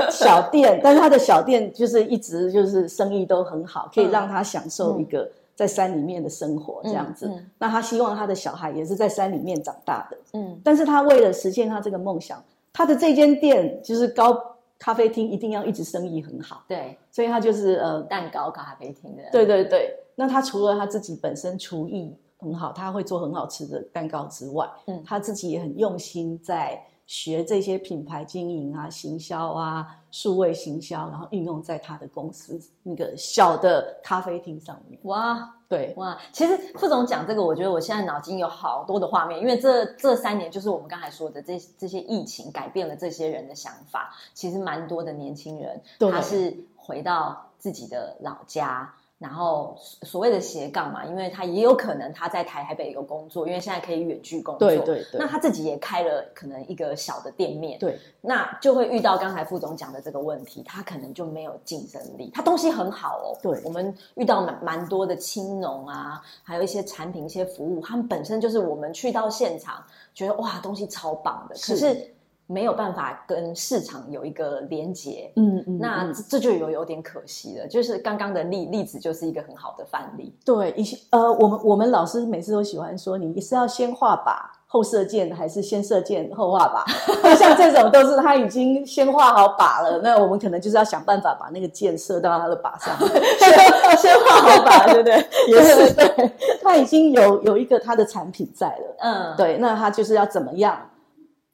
[0.10, 5.30] 小店，但是他的小店就是一直就是生意都很好，可以让他享受一个
[5.60, 7.28] 在山里面的生活这样子。
[7.28, 7.36] 嗯。
[7.36, 10.58] 嗯那他希望他的小孩也是在山里面长大的，嗯。
[10.64, 12.42] 但是他为了实现他这个梦想，
[12.72, 14.42] 他的这间店就是高
[14.78, 25.04] 咖啡厅一定要一直生意很好，对，所以他就是呃蛋糕咖啡厅的，对对对，那他除了他自己本身厨艺很好，他会做很好吃的蛋糕之外，嗯。
[25.06, 35.00] 他自己也很用心在学这些品牌经营啊、行销啊、数位行销，然后运用在他的公司那个小的咖啡厅上面。
[35.06, 48.94] 哇对，哇，其实副总讲这个，我觉得我现在脑筋有好多的画面，因为这这三年就是我们刚才说的这这些疫情改变了这些人的想法，其实蛮多的年轻人他是回到自己的老家。
[49.20, 54.68] 然后所谓的斜杠嘛，因为他也有可能他在台台北有工作，因为现在可以远距工作。
[54.68, 57.78] 对对对那他自己也开了可能一个小的店面。
[57.80, 62.32] 对那就会遇到刚才副总讲的这个问题，他可能就没有竞争力。
[62.34, 72.14] 他东西很好哦，对我们遇到蛮蛮多的青农啊，还有一些产品、一些服务，他们本身就是我们去到现场觉得哇，东西超棒的，是可是
[72.52, 75.32] 没有办法跟市场有一个连接。
[75.36, 80.36] 嗯嗯那嗯这这就有有点可惜了，就是刚刚的例例子就是一个很好的范例。
[80.44, 84.36] 对，以前呃，我们我们老师每次都喜欢说，你是要先画靶
[84.66, 86.84] 后射箭，还是先射箭后画靶？
[87.38, 92.98] 像这种都是他已经先画好靶了，那我们可能就是要想办法把那个箭射到他的靶上。
[93.98, 95.16] 先画好靶，对不对？
[95.48, 96.32] 也是对，
[96.64, 98.96] 他已经有有一个他的产品在了。
[99.00, 100.80] 嗯，对，那他就是要怎么样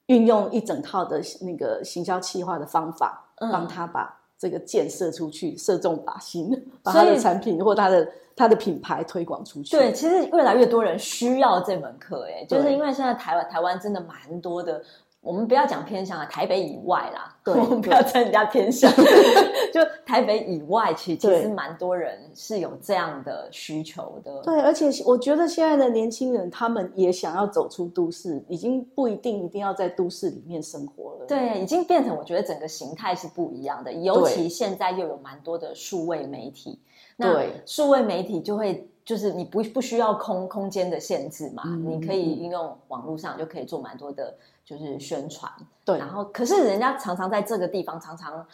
[0.08, 6.50] 运用一整套的那个行销企划的方法，嗯帮他把这个箭射出去，射中靶心，
[6.84, 9.76] 把他的产品或他的他的品牌推广出去。
[9.76, 14.84] 对，其实越来越多人需要这门课，哎，就是因为现在台湾台湾真的蛮多的。
[15.26, 18.92] 我们不要讲偏向啊，台北以外啦，对我们不要称人家偏向，
[19.74, 24.44] 就台北以外，其其对实蛮多人是有这样的需求的。
[24.44, 31.26] 对，而且我觉得现在的年轻人，他们也想要走出都市，已经不一定一定要在都市里面生活了。
[31.26, 36.80] 对，已经变成我觉得整个形态是不一样的，尤其现在又有蛮多的数位媒体，
[37.18, 44.36] 那数位媒体就会就是你不不需要空空间的限制嘛，嗯你可以运用网络上就可以做蛮多的，
[44.66, 45.52] 就是宣传。
[45.86, 48.46] 对然后可是人家常常在这个地方常常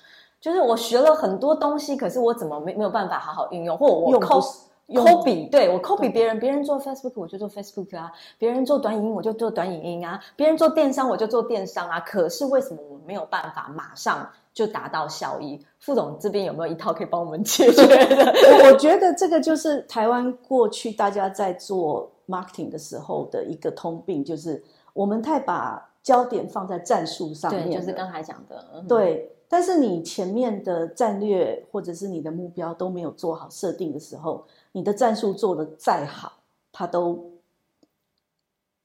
[0.41, 4.55] 就是我学了很多东西，可是我怎么没没有办法好好运用，或我用不 copy
[4.87, 11.99] copy，对我 copy 别人，别人做 Facebook 我就做 Facebook 啊，别人做短影音我就做短影音啊，别人做电商我就做电商啊。
[12.01, 15.65] 可是为什么我没有办法马上就达到效益？
[15.79, 18.33] 副总这边有没有一套可以帮我们解决的？
[18.65, 29.35] 我 我觉得这个就是台湾过去大家在做 marketing 的时候的一个通病，就是我们太把焦点放在战术上面对，就是刚才讲的，嗯，对。
[29.47, 36.31] 但是你前面的战略或者是你的目标都没有做好设定的时候，你的战术做的再好，
[36.71, 37.31] 它都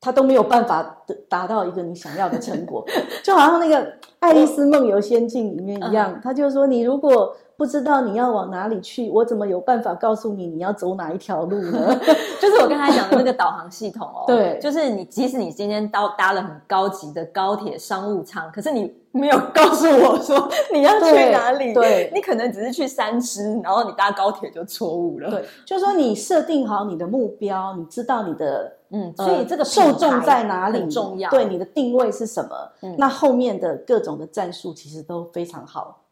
[0.00, 2.84] 它都没有办法得达到一个你想要的成果。
[3.22, 11.98] 就好像那个《爱丽丝梦游仙境》里面一样，他就说：“你如果不知道你要往哪里去，我怎么有办法告诉你你要走哪一条路呢？”
[12.40, 31.30] 就是我刚才讲的那个导航系统哦，对就是你即使你今天搭搭了很高级的高铁商务舱，可是你没有告诉我说你要去哪里，对你可能只是去三芝，然后你搭高铁就错误了。，对，就是说你设定好你的目标，你知道你的嗯，呃所以这个受众在哪里很重要。
[31.30, 32.50] 对你的定位是什么？
[32.82, 36.02] 嗯那后面的各种的战术其实都非常好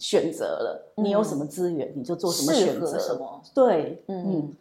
[0.00, 0.92] 选择了。
[0.96, 2.98] 嗯你有什么资源，你就做什么适选择。
[2.98, 3.42] 什么？
[3.54, 4.56] 对，嗯嗯，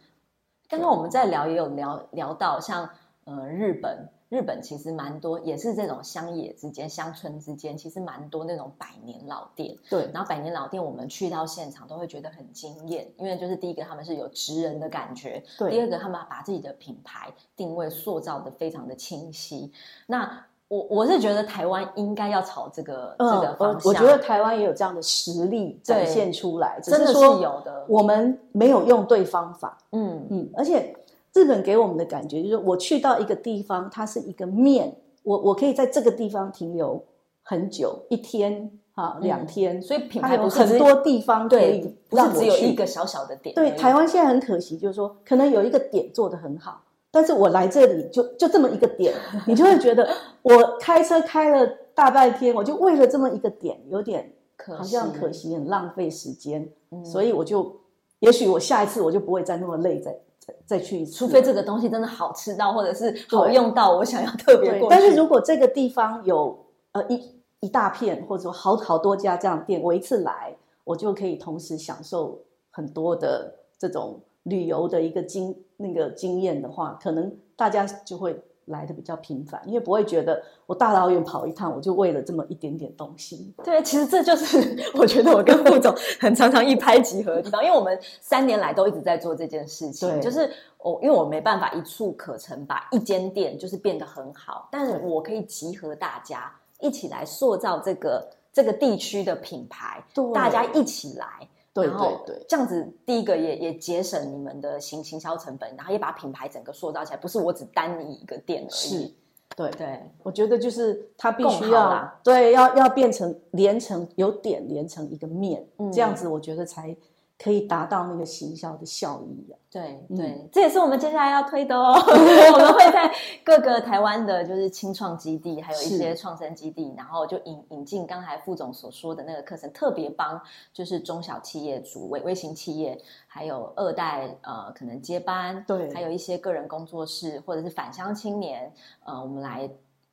[0.69, 2.89] 刚刚我们在聊也有聊聊到像
[3.25, 9.75] 呃日本，日本其实蛮多也是这种乡野之间、乡村之间，其实蛮多那种百年老店。
[9.89, 19.73] 对，然后百年老店，我们去到现场都会觉得很惊艳，因为就是第一个他们是有职人的感觉，对第二个他们把自己的品牌定位塑造的非常的清晰。
[20.07, 27.85] 那我我是觉得台湾应该要朝这个、这个嗯，方向，我我觉得台湾也有这样的实力展现出来，只真的是说有的。
[27.89, 29.77] 我们没有用对方法。
[29.91, 30.95] 嗯嗯，而且
[31.33, 37.03] 日本给我们的感觉就是，我去到一个地方，它是一个面，我我可以在这个地方停留
[37.41, 43.55] 很久，一天啊，两天，所以品牌有很多地方可对以，不是让我去只有一个小小的点。
[43.55, 46.79] 对，台湾现在很可惜，就是说，可能有一个点做得很好，
[47.11, 49.13] 但是我来这里就就这么一个点，
[49.47, 50.07] 你就会觉得
[50.41, 57.03] 我开车开了大半天，我就为了这么一个点，有点可好像可惜，很浪费时间，嗯。
[57.03, 57.75] 所以我就，
[58.19, 64.87] 也许我下一次我就不会再那么累，再再再去一次，除非这个东西真的好吃到，或者是好用到，我想要特别过，去。
[64.89, 66.57] 但是如果这个地方有
[66.91, 72.39] 呃一一大片，或者说好好多家这样店，我一次来，我就可以同时享受
[72.69, 83.53] 很多的这种旅游的一个经那个经验的话，可能大家就会来的比较频繁，因为不会觉得我大老远跑一趟，我就为了这么一点点东西。
[83.63, 101.47] 对，其实这就是 我觉得我跟副总很常常一拍即合的地方，因为我们三年来都一直在做这件事情，对就是我因为我没办法一触可成，把一间店就是变得很好，但是我可以集合大家一起来塑造这个这个地区的品牌，对大家一起来。
[101.73, 109.15] 对对对这样子，第一个也也节省你们的行行销成本，然后也把品牌整个塑造起来，不是我只单你一个店而已是已。，
[109.55, 109.69] 对。
[109.71, 116.95] 对，我觉得就是它必须要对，要要变成连成有点连成一个面，嗯这样子我觉得才
[117.41, 119.55] 可以达到那个行销的效益啊。
[119.71, 121.93] 对嗯对，这也是我们接下来要推的哦。
[122.01, 123.11] 我们会在
[123.43, 130.41] 各个台湾的，就是青创基地，还有一些创生基地，然后就引引进刚才副总所说的那个课程，特别帮
[130.73, 138.73] 就是中小企业主、微微型企业，还有二代呃可能接班，对还有一些个人工作室或者是返乡青年，
[139.05, 139.69] 呃，我们来。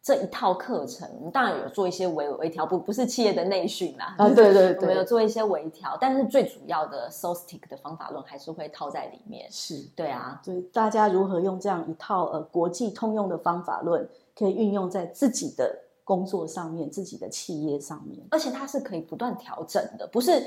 [0.07, 9.49] 这一套课程，我们当然有做一些微微调，不不是企业的内训啦，啊， 对对我们有，做一些微调，但是最主要的 SOSTIC 的方法论还是会套在里面。
[9.51, 9.81] 是。
[9.97, 18.25] 对啊，对大家如何用这样一套呃国际通用的方法论，可以运用在自己的工作上面、自己的企业上面。
[18.31, 20.41] 而且它是可以不断调整的，不是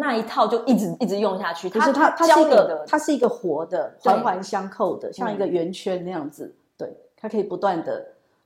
[0.00, 1.70] 那一套就一直一直用下去。
[1.70, 6.52] 它是它，它是一个，它是一个活的，环环相扣的，像一个嗯圆圈那样子。
[6.76, 8.04] 对，它可以不断的、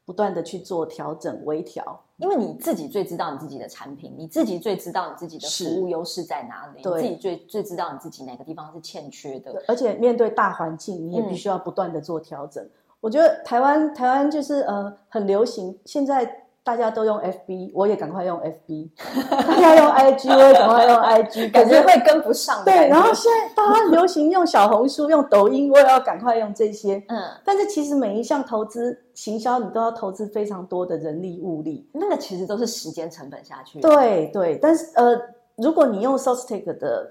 [0.08, 2.00] 不断的去做调整、微调。
[2.16, 9.62] 因为你自己最知道你自己的产品，你自己最知道你自己的服务优势在哪里，对你自己最最知道你自己哪个地方是欠缺的。
[9.68, 12.66] 而且面对大环境，你也嗯必须要不断的做调整。
[13.00, 18.90] 我觉得台湾台湾就是呃很流行，现在大家都用 FB，我也赶快用 FB，
[19.30, 27.02] 大家用 IG，我也赶快用 IG， 感觉会跟不上对，然后现在大家流行用小红书、用抖音，我也要赶快用这些。
[27.08, 31.88] 嗯，但是其实每一项投资行销，你都要投资非常多的人力物力。
[31.94, 33.80] 那个其实都是时间成本下去。
[33.80, 35.18] 对对，但是呃，
[35.56, 37.10] 如果你用 SOSTIC 的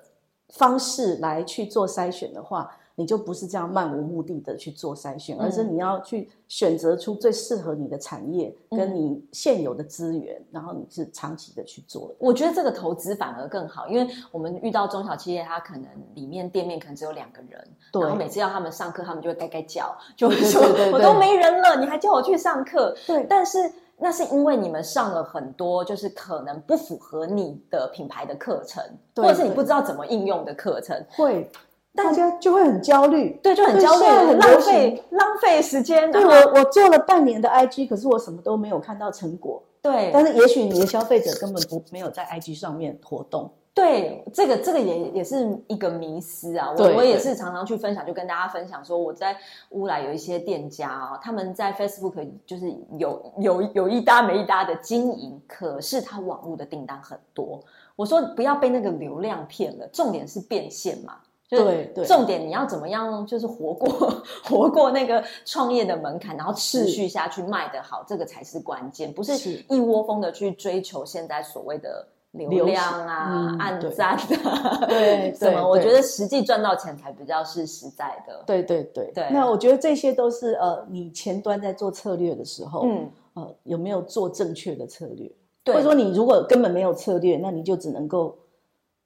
[0.50, 2.70] 方式来去做筛选的话，
[3.00, 8.78] 你就不是这样漫无目的的去做筛选，嗯而是你要去选择出最适合你的产业嗯。
[8.78, 12.16] 跟你现有的资源，然后你是长期的去做的。
[12.18, 15.86] 我觉得这个投资反而更好，因为我们遇到中小企业，它可能
[16.16, 22.98] 里面店面可能只有两个人，然后每次要他们上课，他们就会该该叫，就会对说我都没人了，你还叫我去上课？
[23.06, 23.24] 对。
[23.30, 28.84] 但是那是因为你们上了很多就是可能不符合你的品牌的课程，
[29.16, 31.50] 或者是你不知道怎么应用的课程，会，
[31.98, 33.38] 大家就会很焦虑。
[33.44, 36.10] 对，就很焦虑，很浪费浪费时间。
[36.12, 39.62] 对我，我做了半年的 IG，可是我什么都没有看到成果。
[39.82, 43.50] 对但是也许你的消费者根本不没有在 IG 上面活动。
[43.74, 46.74] 对，这个这个也也是一个迷思啊。
[46.76, 49.38] 我我也是常常去分享，就跟大家分享说，我在
[49.70, 57.64] 乌来有一些店家啊，他们在 Facebook 就是有有有一搭没一搭的经营，可是他网络的订单很多。
[57.96, 61.14] 我说不要被那个流量骗了，重点是变现嘛。
[61.48, 63.90] 就是对对重点你要怎么样，就是活过
[64.44, 75.68] 活过那个创业的门槛，然后持续下去卖得好，这个才是关键，不是是一窝蜂的去追求现在所谓的流量啊、嗯对按赞啊， 对什么？
[75.68, 78.44] 我觉得实际赚到钱才比较是实在的。
[78.46, 85.32] 对对对对那我觉得这些都是呃，你前端在做策略的时候，嗯，呃，有没有做正确的策略？
[85.64, 88.38] 对或者说你如果根本没有策略，那你就只能够，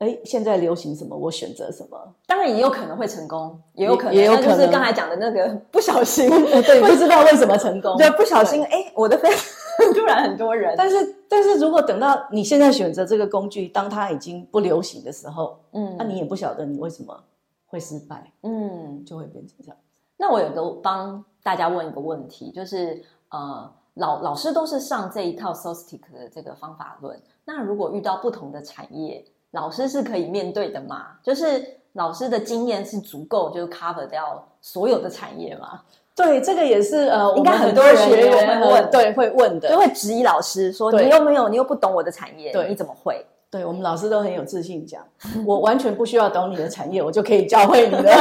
[0.02, 2.14] 哎，现在流行什么，我选择什么。
[2.26, 9.56] 当然也有可能会成功，也有可能，也有可能就是刚才讲的那个 不小心，对，不知道为什么成功，对，不小心，哎，我的 face
[9.94, 17.24] 突然很多人，但是，但是如果等到你现在选择这个工具，当它已经不流行的时候，嗯那、你也不晓得你为什么
[17.68, 19.78] 会失败，嗯，就会变成这样。
[20.18, 31.08] 那我有个帮大家问一个问题，就是呃，老老师都是上这一套 Sostic 的这个方法论，那如果遇到不同的产业，老师是可以面对的吗？
[31.24, 35.82] 就是老师的经验是足够，就是 cover 掉所有的产业吗？
[36.16, 39.70] 对，这个也是呃，应该很很多人学员问呃对会问的。
[39.70, 42.68] 就，会质疑老师说：“你又没有，你又不懂我的产业，对。
[42.68, 43.26] 你怎么会？
[43.50, 45.04] 对我们老师都很有自信讲，
[45.46, 48.14] 我完全不需要懂你的产业，我就可以教会你的，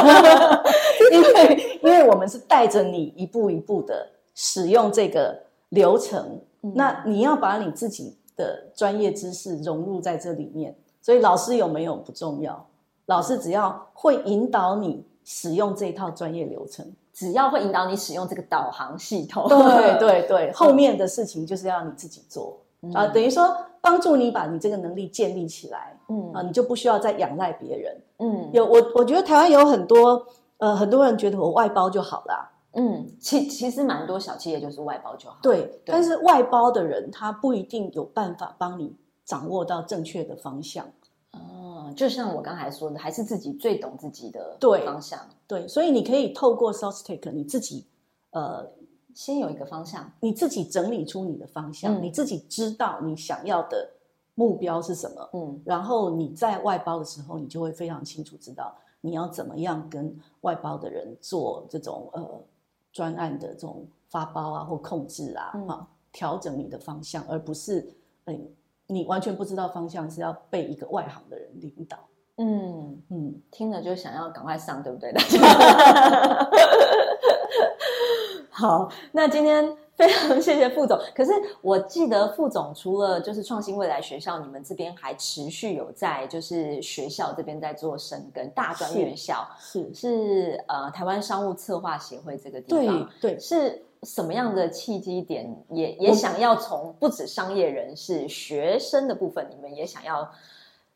[1.13, 6.41] 因为因为我们是带着你一步一步的使用这个流程，
[6.75, 12.67] 那你要把你自己的专业知识融入在这里面，所以老师有没有不重要，
[13.07, 19.47] 老师只要会引导你使用这套专业流程，只要会引导你使用这个导航系统？
[19.49, 22.59] ”对对对，后面的事情就是要你自己做
[22.95, 28.01] 啊、嗯等于说帮助你把你这个能力建立起来嗯啊，你就不需要再仰赖别人。
[28.19, 30.27] 嗯有我，我觉得台湾有很多
[30.59, 35.37] 呃，很多人觉得我外包就好啦，嗯，其其实蛮多小企业就是外包就好。
[35.43, 38.95] 对，但是外包的人他不一定有办法帮你
[39.31, 40.85] 掌握到正确的方向。
[41.31, 47.87] 哦，就像我刚才说的，还是自己最懂自己的对方向，对，所以你可以透过 Sostek 你自己
[48.31, 48.69] 呃，
[49.15, 50.11] 先有一个方向。
[50.19, 53.89] 你自己整理出你的方向，嗯你自己知道你想要的
[54.35, 62.41] 目标是什么，嗯然后你在外包的时候，你就会非常清楚知道你要怎么样跟外包的人做这种呃
[62.93, 67.89] 专案的这种发包啊或控制啊，嗯啊调整你的方向，而不是
[68.25, 68.49] 嗯、
[68.91, 71.99] 你完全不知道方向是要被一个外行的人领导。
[72.37, 75.13] 嗯，嗯，听了就想要赶快上，对不对？
[75.13, 76.51] 大 家
[78.51, 80.99] 好，那今天 非常谢谢副总。
[81.15, 81.31] 可是
[81.61, 100.31] 我记得副总除了就是创新未来学校，你们这边还持续有在就是学校这边在做深耕，大专院校是，是呃台湾商务策划协会这个地对方，对，是什么样的契机点也也想要从不止商业人士、学生的部分，你们也想要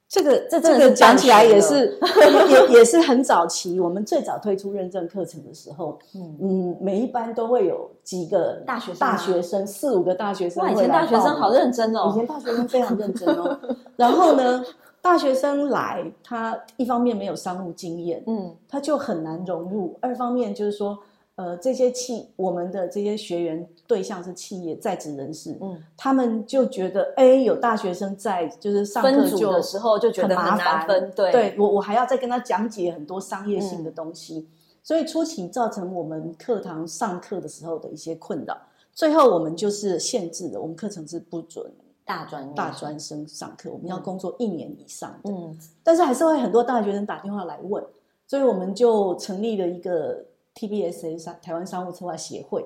[0.09, 1.99] 这个这这个讲起来也是
[2.49, 13.59] 也也是很早期，我们最早推出认证课程的时候，嗯嗯，每一班都会有几个大学生大学生四五个大学生哇，以前大学生好认真哦，以前大学生非常认真哦。
[13.97, 14.65] 然后呢，
[15.03, 20.99] 大学生来，他一方面没有商务经验，嗯他就很难融入；二方面就是说，
[21.37, 29.11] 呃，这些企我们的这些学员对象是企业在职人士，嗯，他们就觉得，哎，有大学生在，就是上课
[29.53, 31.32] 的时候就觉得很麻烦分，对。
[31.32, 33.95] 对我我还要再跟他讲解很多商业性的嗯。
[33.95, 34.49] 东西，
[34.82, 38.57] 所以初期造成我们课堂上课的时候的一些困扰。
[38.93, 41.68] 最后我们就是限制了，我们课程是不准
[42.05, 45.59] 大专大专生上课，我们要工作一年以上的，嗯。
[45.82, 47.85] 但是还是会很多大学生打电话来问，
[48.28, 50.24] 所以我们就成立了一个
[50.55, 52.65] TBSA 商台湾商务策划协会。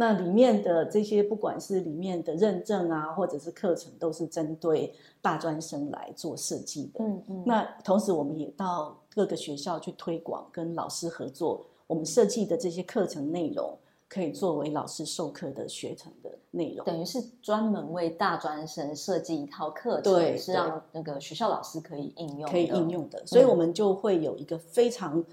[0.00, 7.02] 那里面的这些，不管是里面的认证啊，或者是课程，都是针对大专生来做设计的。
[7.02, 13.76] 嗯嗯，那同时，我们也到各个学校去推广，跟老师合作，我们设计的这些课程内容
[14.08, 16.86] 可以作为老师授课的学程的内容。
[16.86, 25.24] 等于是专门为大专生设计一套课程，对对是让那个学校老师可以应用，可以应用的，所以我们就会有一个非常，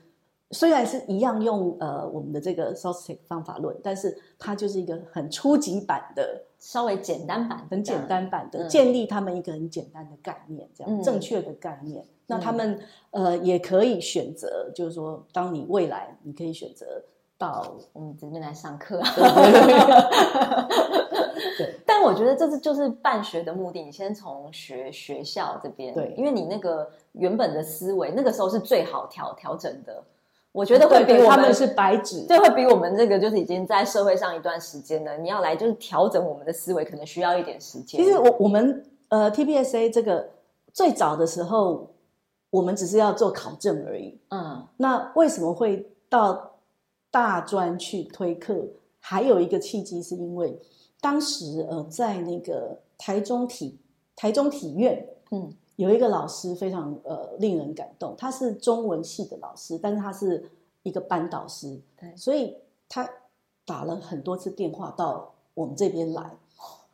[0.51, 12.05] 虽然是一样用呃我们的这个 Sostek 方法论，但是它就是一个很初级版的、稍微简单版的，很简单版的，嗯建立他们一个很简单的概念，这样、嗯正确的概念。
[12.27, 12.79] 那他们
[13.11, 17.03] 呃也可以选择，就是说，当你未来你可以选择
[17.37, 19.01] 到我们这边来上课。
[21.57, 30.03] 对但我觉得这是就是办学的目的，你先从学学校这边，对因为你那个原本的思维，那个时候是最好调调整的。
[30.55, 38.01] 我觉得会对对，比我们他们是白纸，这会比我们这个就是已经在社会上一段时间了，你要来就是调整我们的思维，可能需要一点时间。
[38.01, 40.29] 其实我我们呃 TBSA 这个
[40.71, 41.89] 最早的时候，
[42.49, 44.17] 我们只是要做考证而已。
[44.29, 46.53] 嗯那为什么会到
[47.11, 48.55] 大专去推课？
[48.99, 50.57] 还有一个契机，是因为
[51.01, 53.77] 当时呃，在那个台中体
[54.15, 60.49] 台中体院嗯有一个老师非常呃令人感动，他是中文系的老师，但是他是
[60.83, 62.55] 一个班导师，对所以
[62.87, 63.09] 他
[63.65, 66.29] 打了很多次电话到我们这边来，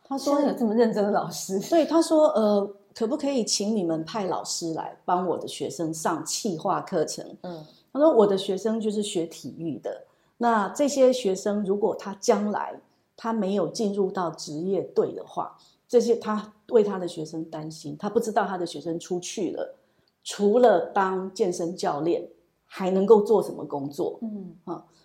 [0.04, 7.26] 他说说有这么认真的老师，对，他说，呃，可不可以请你们派老师来帮我的学生上气化课程？
[7.44, 10.06] 嗯他说，我的学生就是学体育的，
[10.38, 12.74] 那这些学生如果他将来
[13.18, 15.58] 他没有进入到职业队的话，
[15.92, 19.76] 这些他为他的学生担心，他不知道他的学生出去了，
[20.24, 22.26] 除了当健身教练，
[22.66, 24.18] 还能够做什么工作？
[24.22, 24.56] 嗯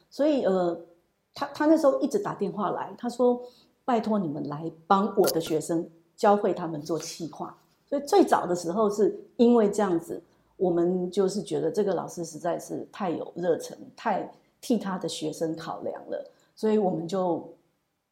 [0.09, 0.80] 所以呃，
[1.34, 3.43] 他他那时候一直打电话来，他说
[3.84, 10.22] ：“拜托你们来帮我的学生教会他们做企划。”所以最早的时候是因为这样子，
[10.57, 17.53] 我们就是觉得这个老师实在是太有热忱，太替他的学生考量了，所以我们就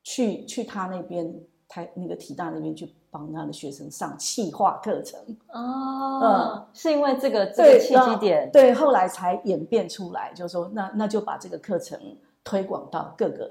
[0.02, 1.32] 去去他那边
[1.74, 5.18] 台那个体大那边去帮他的学生上气化课程。
[5.48, 11.98] 哦，嗯是因为这个这个契机点，对，后来才演变出来，就是说那那就把这个课程
[12.44, 13.50] 推广到各个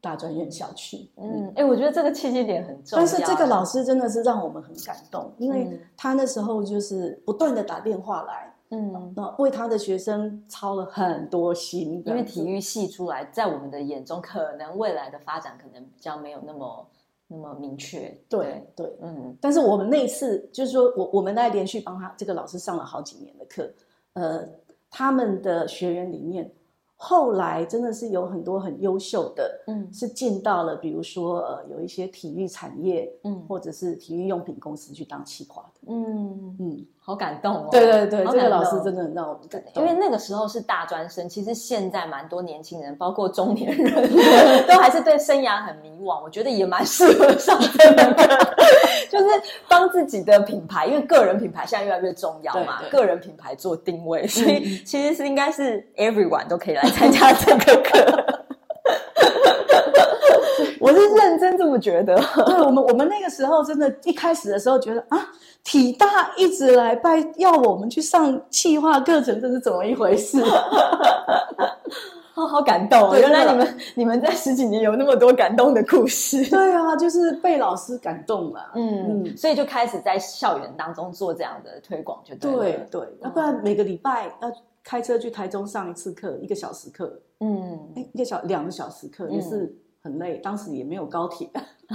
[0.00, 1.08] 大专院校去。
[1.16, 3.04] 嗯，哎，我觉得这个契机点很重要。
[3.04, 16.88] 但是这个老师真的是让我们很感动，因为嗯他那时候就是不断的打电话来，嗯，那为他的学生操了很多心，因为体育系出来，在我们的眼中，可能未来的发展可能比较没有那么
[17.32, 18.14] 那么明确。
[18.28, 18.86] 对对。
[19.00, 23.68] 嗯但是我们那一次就是说我我们在连续帮他这个老师上了好几年的课，
[24.12, 24.46] 呃，
[24.90, 26.52] 他们的学员里面，
[26.96, 35.71] 后来真的是有很多很优秀的，嗯是进到了比如说呃有一些体育产业嗯或者是体育用品公司去当企划的。
[35.88, 37.68] 嗯，嗯，好感动哦。
[37.70, 43.92] 对对对，好这个老师真的很让我们感动，因为那个时候是大专生，其实现在蛮多年轻人，包括中年人，
[44.68, 46.22] 都还是对生涯很迷惘。
[46.22, 48.26] 我觉得也蛮适合上这门课，
[49.10, 49.26] 就是
[49.68, 58.41] 帮自己的品牌，因为个人品牌现在越来越重要嘛，对对个人品牌做定位，所以其实是应该是 everyone 都可以来参加这个课。
[60.82, 62.16] 我是认真这么觉得。
[62.44, 65.28] 对我们我们那个时候真的，一开始的时候觉得啊，
[65.62, 70.42] 体大一直来拜要我们去上气化课程，这是怎么一回事？
[72.34, 73.16] 好， 好感动、哦！
[73.16, 76.44] 原来你们你们在十几年有那么多感动的故事。
[76.50, 78.72] 对啊，就是被老师感动了。
[78.74, 84.50] 嗯，嗯所以就开始在校园当中做这样的推广，就对了对对，要不然每个礼拜要
[84.82, 89.72] 开车去台中上一次课，一个小时课，嗯，哎，一个小两个小时课嗯也是
[90.02, 91.48] 很累，当时也没有高铁。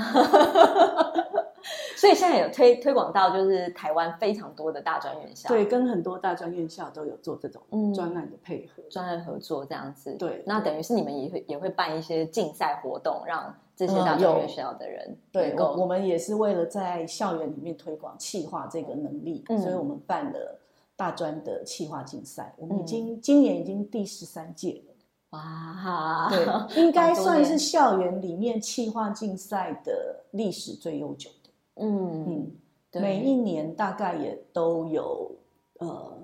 [1.97, 8.84] 所以现在有推推广到就是台湾非常多的大专院校，对，跟很多大专院校都有做这种嗯专案的配合。
[8.89, 10.14] 专案合作这样子。
[10.14, 20.60] 对那等于是你们也会也会办一些竞赛活动，让这些嗯大专院校的人对我我们也是为了在校园里面推广气化这个能力，嗯所以我们办了
[20.95, 22.53] 大专的气化竞赛。
[22.58, 24.93] 我们已嗯经、今年已经第十三届了，
[25.32, 26.46] 哇，对，
[26.82, 31.50] 应该算是校园里面气化竞赛的历史最悠久的。
[31.76, 32.52] 嗯嗯，
[32.90, 33.02] 对。
[33.02, 35.32] 每一年大概也都有
[35.80, 36.18] 呃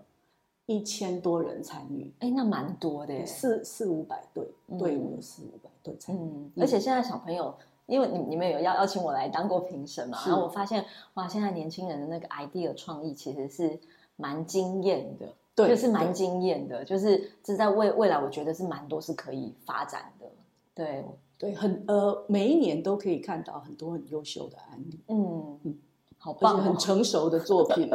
[0.66, 3.26] 一千多人参与，哎，那蛮多的耶。
[3.26, 4.78] 四四五百队嗯。
[4.78, 6.20] 队伍有四五百队参与。
[6.20, 7.54] 嗯，而且现在小朋友，
[7.86, 10.86] 因为你你们有邀邀请我来当过评审嘛，然后我发现
[11.16, 13.78] 哇，现在年轻人的那个 idea 创意其实是
[14.16, 20.26] 蛮惊艳的，对就是蛮对惊艳的，就是这在未未来我觉得是蛮多是可以发展的，
[20.74, 21.06] 对，
[21.38, 25.00] 对，很呃，每一年都可以看到很多很优秀的案例。
[25.08, 25.78] 嗯嗯
[26.18, 27.90] 好棒、很哦，成熟的作品，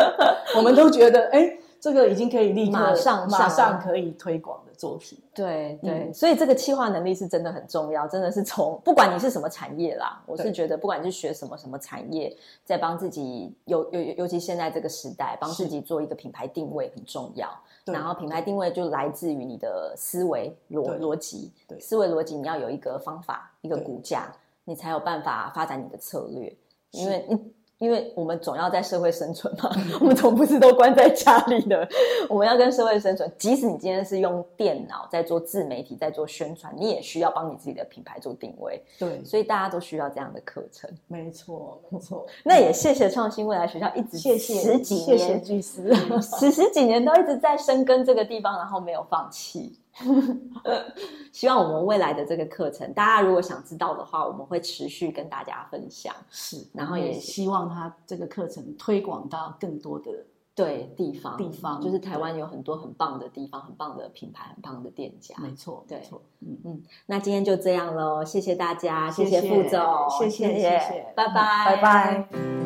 [0.56, 5.16] 我们都觉得，哎，这个已经可以立刻马上马上上可以推广的作品。
[5.32, 6.12] 对对，嗯。
[6.12, 10.52] 所以这个企划能力是真的很重要，真的是从不管你是什么产业啦，我是对。
[10.52, 17.48] 觉得不管你是学什么什么产业，在帮自己尤尤尤其现在这个时代，帮自己做一个品牌定位很重要。
[17.84, 23.84] 然后品牌定位就来自于你的思维逻对逻辑，思维逻辑你要有一个方法，一个对。
[23.84, 24.32] 骨架，
[24.64, 26.52] 你才有办法发展你的策略，
[26.90, 27.10] 因是。
[27.10, 27.52] 为你。
[27.78, 29.70] 因为我们总要在社会生存嘛，
[30.00, 31.86] 我们总不是都关在家里的，
[32.28, 33.30] 我们要跟社会生存。
[33.36, 40.90] 即使你今天是用电脑在做自媒体，在做宣传，你也需要帮你自己的品牌做定位，对，所以大家都需要这样的课程。
[41.06, 42.26] 没错，没错。
[42.42, 45.94] 那也谢谢创新未来学校一直谢谢十几谢谢年，巨师，
[46.40, 49.78] 十十几年都一直在深耕这个地方，然后没有放弃。
[51.32, 56.14] 希望我们未来的这个课程，大家如果想知道的话，我们会持续跟大家分享。
[56.30, 60.10] 是，然后也希望他这个课程推广到更多的
[60.54, 65.34] 对地方地方就是台湾有很多很棒的地方，很棒的品牌，很棒的店家。
[65.38, 69.80] 没错，对没错，嗯嗯，那今天就这样喽，谢谢大家，谢谢副总，
[70.18, 72.65] 谢谢谢谢谢拜拜，拜拜。